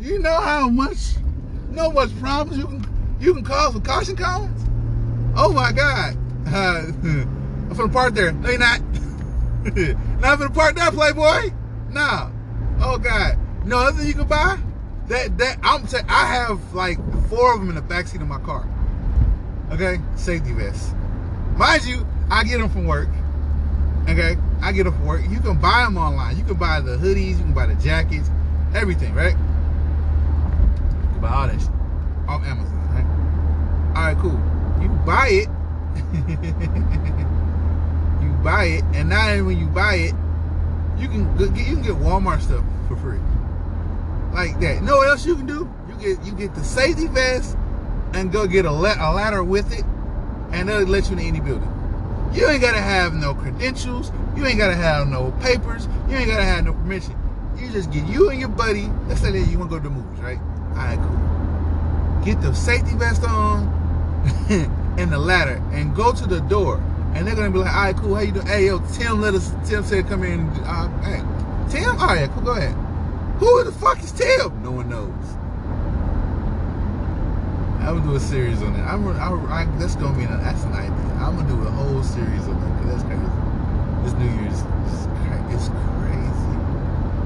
[0.00, 4.16] You know how much, you know much problems you can you can cause with caution
[4.16, 4.68] cones?
[5.36, 6.16] Oh my God.
[6.46, 8.32] Uh, I'm gonna park there.
[8.32, 8.80] No, you're not.
[10.20, 11.52] not gonna park there, Playboy.
[11.90, 12.32] No.
[12.80, 13.38] Oh God.
[13.62, 14.58] You know other thing you can buy?
[15.08, 16.98] That that I'm saying I have like
[17.28, 18.68] four of them in the backseat of my car.
[19.74, 20.94] Okay, safety vests.
[21.56, 23.08] Mind you, I get them from work.
[24.08, 25.22] Okay, I get them from work.
[25.28, 26.36] You can buy them online.
[26.36, 27.30] You can buy the hoodies.
[27.30, 28.30] You can buy the jackets,
[28.72, 29.32] everything, right?
[29.32, 31.70] You can buy all that shit
[32.28, 33.04] off Amazon, right?
[33.96, 34.38] All right, cool.
[34.80, 35.48] You buy it.
[38.22, 40.14] you buy it, and now when you buy it,
[41.00, 43.18] you can get you can get Walmart stuff for free,
[44.32, 44.76] like that.
[44.76, 45.68] You know what else you can do?
[45.88, 47.56] You get you get the safety vest
[48.14, 49.84] and go get a, a ladder with it,
[50.52, 51.70] and they'll let you in any building.
[52.32, 54.10] You ain't gotta have no credentials.
[54.36, 55.88] You ain't gotta have no papers.
[56.08, 57.14] You ain't gotta have no permission.
[57.56, 58.88] You just get you and your buddy.
[59.06, 60.38] Let's say that you want to go to the movies, right?
[60.70, 62.24] All right, cool.
[62.24, 63.68] Get the safety vest on
[64.98, 66.82] and the ladder, and go to the door.
[67.14, 68.14] And they're gonna be like, all right, cool.
[68.16, 68.46] How you doing?
[68.46, 69.52] Hey, yo, Tim, let us.
[69.68, 70.48] Tim said come in.
[70.64, 71.22] Uh, hey,
[71.70, 71.90] Tim.
[71.90, 72.42] All right, cool.
[72.42, 72.74] Go ahead.
[73.38, 74.62] Who the fuck is Tim?
[74.62, 75.12] No one knows.
[77.84, 78.86] I'm gonna do a series on that.
[78.88, 79.28] I'm, I,
[79.62, 81.12] I, that's gonna be an, that's an idea.
[81.20, 83.28] I'm gonna do a whole series on that because that's crazy.
[84.02, 84.64] This New Year's is
[85.52, 86.52] it's crazy.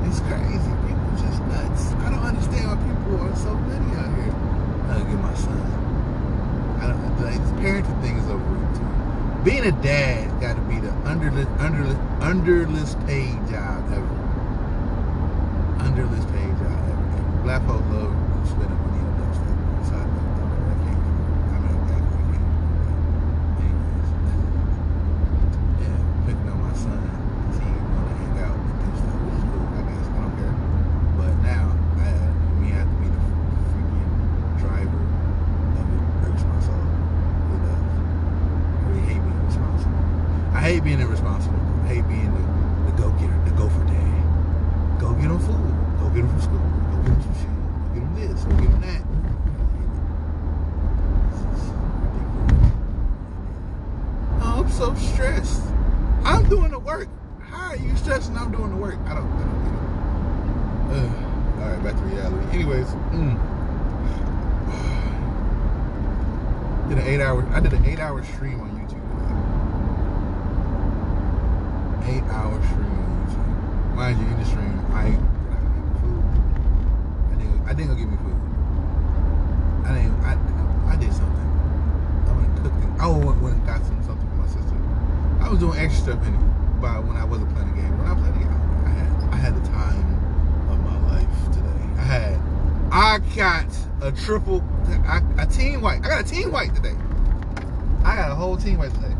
[0.06, 0.72] It's crazy.
[0.86, 1.94] People just nuts.
[2.02, 4.34] I don't understand why people are so nutty out here.
[4.90, 5.62] I'll get my son.
[6.82, 6.98] I don't.
[7.22, 8.42] Like, this parenting thing is over
[8.74, 8.82] too.
[9.44, 14.08] being a dad got to be the underlist, underlist, underlist paid job ever.
[15.78, 17.42] Underlist paid job ever.
[17.44, 18.12] Black folks love
[18.46, 19.88] spending money on that stuff.
[19.88, 21.02] So I know I can't.
[21.48, 22.44] I mean, I can't.
[23.56, 24.08] Anyways,
[25.80, 25.96] yeah,
[26.26, 29.44] picking up my son because he want to hang out and do stuff, which is
[29.48, 29.64] cool.
[29.64, 30.56] I guess I don't care.
[31.16, 32.28] But now, I had,
[32.60, 33.22] me have to be the
[33.72, 34.12] freaking
[34.60, 35.00] driver
[35.78, 36.02] of it.
[36.20, 36.84] Hurts my soul.
[37.48, 37.80] It does.
[37.80, 39.96] I really hate being responsible.
[40.52, 41.60] I hate being irresponsible.
[41.84, 42.44] I hate being the,
[42.90, 44.04] the go getter, the go for dad.
[45.00, 45.74] Go get him food.
[45.98, 46.58] Go get him from school.
[46.90, 47.48] Go get him some shit.
[47.48, 47.54] Go
[47.94, 48.42] get him this.
[48.44, 49.02] Go get him that.
[51.30, 52.74] This is ridiculous.
[54.42, 55.62] Oh, I'm so stressed.
[56.24, 57.08] I'm doing the work.
[57.48, 58.36] How are you stressing?
[58.36, 58.98] I'm doing the work.
[59.06, 59.78] I don't, I don't get it.
[60.98, 61.10] Ugh.
[61.60, 62.44] All right, back to reality.
[62.52, 63.36] Anyways, mm.
[66.88, 67.46] did an eight hour.
[67.52, 69.34] I did an eight hour stream on YouTube today.
[72.16, 73.94] Eight hour stream on YouTube.
[73.94, 76.24] Mind you, in the stream, I ain't I didn't get me food.
[77.28, 77.60] I didn't.
[77.68, 78.40] I didn't go get me food.
[79.84, 80.16] I didn't.
[80.24, 80.32] I,
[80.88, 81.48] I did something.
[82.26, 82.88] I went and cooked it.
[82.98, 84.74] I went, went and got some something for my sister.
[85.44, 86.40] I was doing extra stuff in it,
[86.80, 88.56] but when I wasn't playing the game, when I played the game,
[88.88, 90.00] I had I had the time
[90.72, 91.84] of my life today.
[92.00, 92.40] I had.
[92.90, 93.68] I got
[94.00, 94.62] a triple,
[95.06, 96.04] I, a team wipe.
[96.04, 96.94] I got a team wipe today.
[98.04, 99.14] I got a whole team wipe today.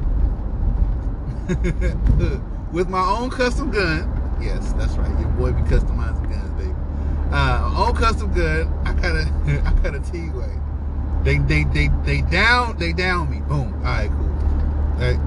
[2.72, 4.36] With my own custom gun.
[4.38, 5.18] Yes, that's right.
[5.18, 6.74] Your boy be customizing guns, baby.
[7.32, 8.70] Uh, own custom gun.
[8.84, 9.22] I got a,
[9.64, 11.24] I got a team wipe.
[11.24, 13.40] They, they, they, they down, they down me.
[13.40, 13.72] Boom.
[13.76, 14.28] All right, cool.
[14.98, 15.18] Right.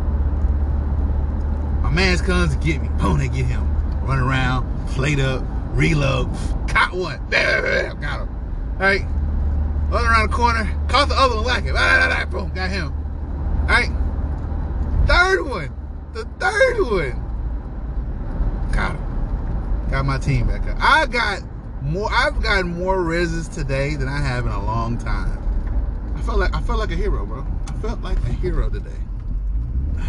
[1.82, 2.90] My man's comes to get me.
[3.00, 3.68] Boom, they get him.
[4.06, 6.30] Run around, plate up, reload.
[6.68, 7.20] Caught one.
[7.32, 8.30] Got him.
[8.76, 9.08] All right.
[9.92, 10.64] Run around the corner.
[10.88, 12.30] Caught the other one like it.
[12.32, 12.94] Boom, got him.
[13.64, 13.90] All right.
[15.06, 15.76] Third one.
[16.14, 18.72] The third one.
[18.72, 19.88] Got him.
[19.92, 20.78] Got my team back up.
[20.80, 21.42] I got
[21.82, 22.10] more.
[22.10, 25.38] I've gotten more reses today than I have in a long time.
[26.16, 27.46] I felt like I felt like a hero, bro.
[27.68, 28.92] I felt like a hero today.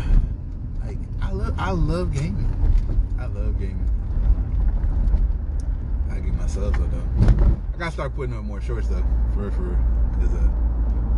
[0.84, 2.50] Like I love I love gaming.
[3.18, 3.88] I love gaming.
[6.10, 7.61] I get my subs up though.
[7.82, 9.02] I gotta start putting up more shorts though.
[9.34, 9.76] For for
[10.12, 10.48] because uh,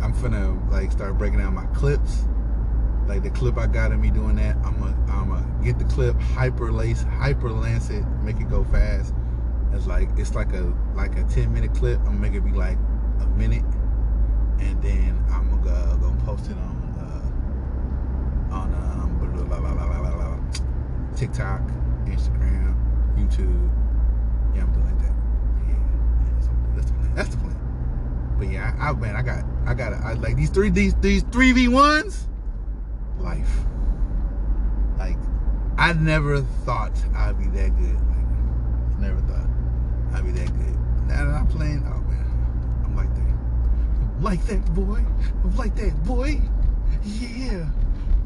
[0.01, 2.23] I'm finna like start breaking down my clips.
[3.05, 5.85] Like the clip I got of me doing that, I'm gonna I'm gonna get the
[5.85, 9.13] clip, hyper lace, hyper lance it, make it go fast.
[9.73, 11.99] It's like it's like a like a 10 minute clip.
[11.99, 12.79] I'm gonna make it be like
[13.19, 13.63] a minute,
[14.57, 16.95] and then I'm gonna go, go post it on
[18.49, 20.39] uh, on um, blah, blah, blah,
[21.15, 21.61] TikTok,
[22.05, 22.75] Instagram,
[23.15, 23.69] YouTube.
[24.55, 25.14] Yeah, I'm doing like that.
[27.15, 28.35] That's the plan.
[28.37, 31.23] But yeah, I, I man, I got I got I like these three these these
[31.23, 32.27] three v ones.
[33.19, 33.65] Life.
[34.97, 35.17] Like
[35.77, 37.95] I never thought I'd be that good.
[37.95, 39.47] Like never thought
[40.13, 40.77] I'd be that good.
[41.07, 43.21] Now that I'm playing, oh man, I'm like that.
[44.15, 45.05] I'm like that boy.
[45.43, 46.41] I'm like that boy.
[47.03, 47.69] Yeah.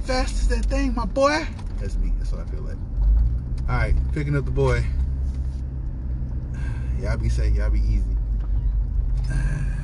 [0.02, 1.46] Fast as that thing, my boy.
[1.80, 2.14] That's me.
[2.18, 2.78] That's what I feel like.
[3.70, 4.84] All right, picking up the boy.
[7.00, 7.56] Y'all be safe.
[7.56, 8.09] Y'all be easy
[9.30, 9.79] there.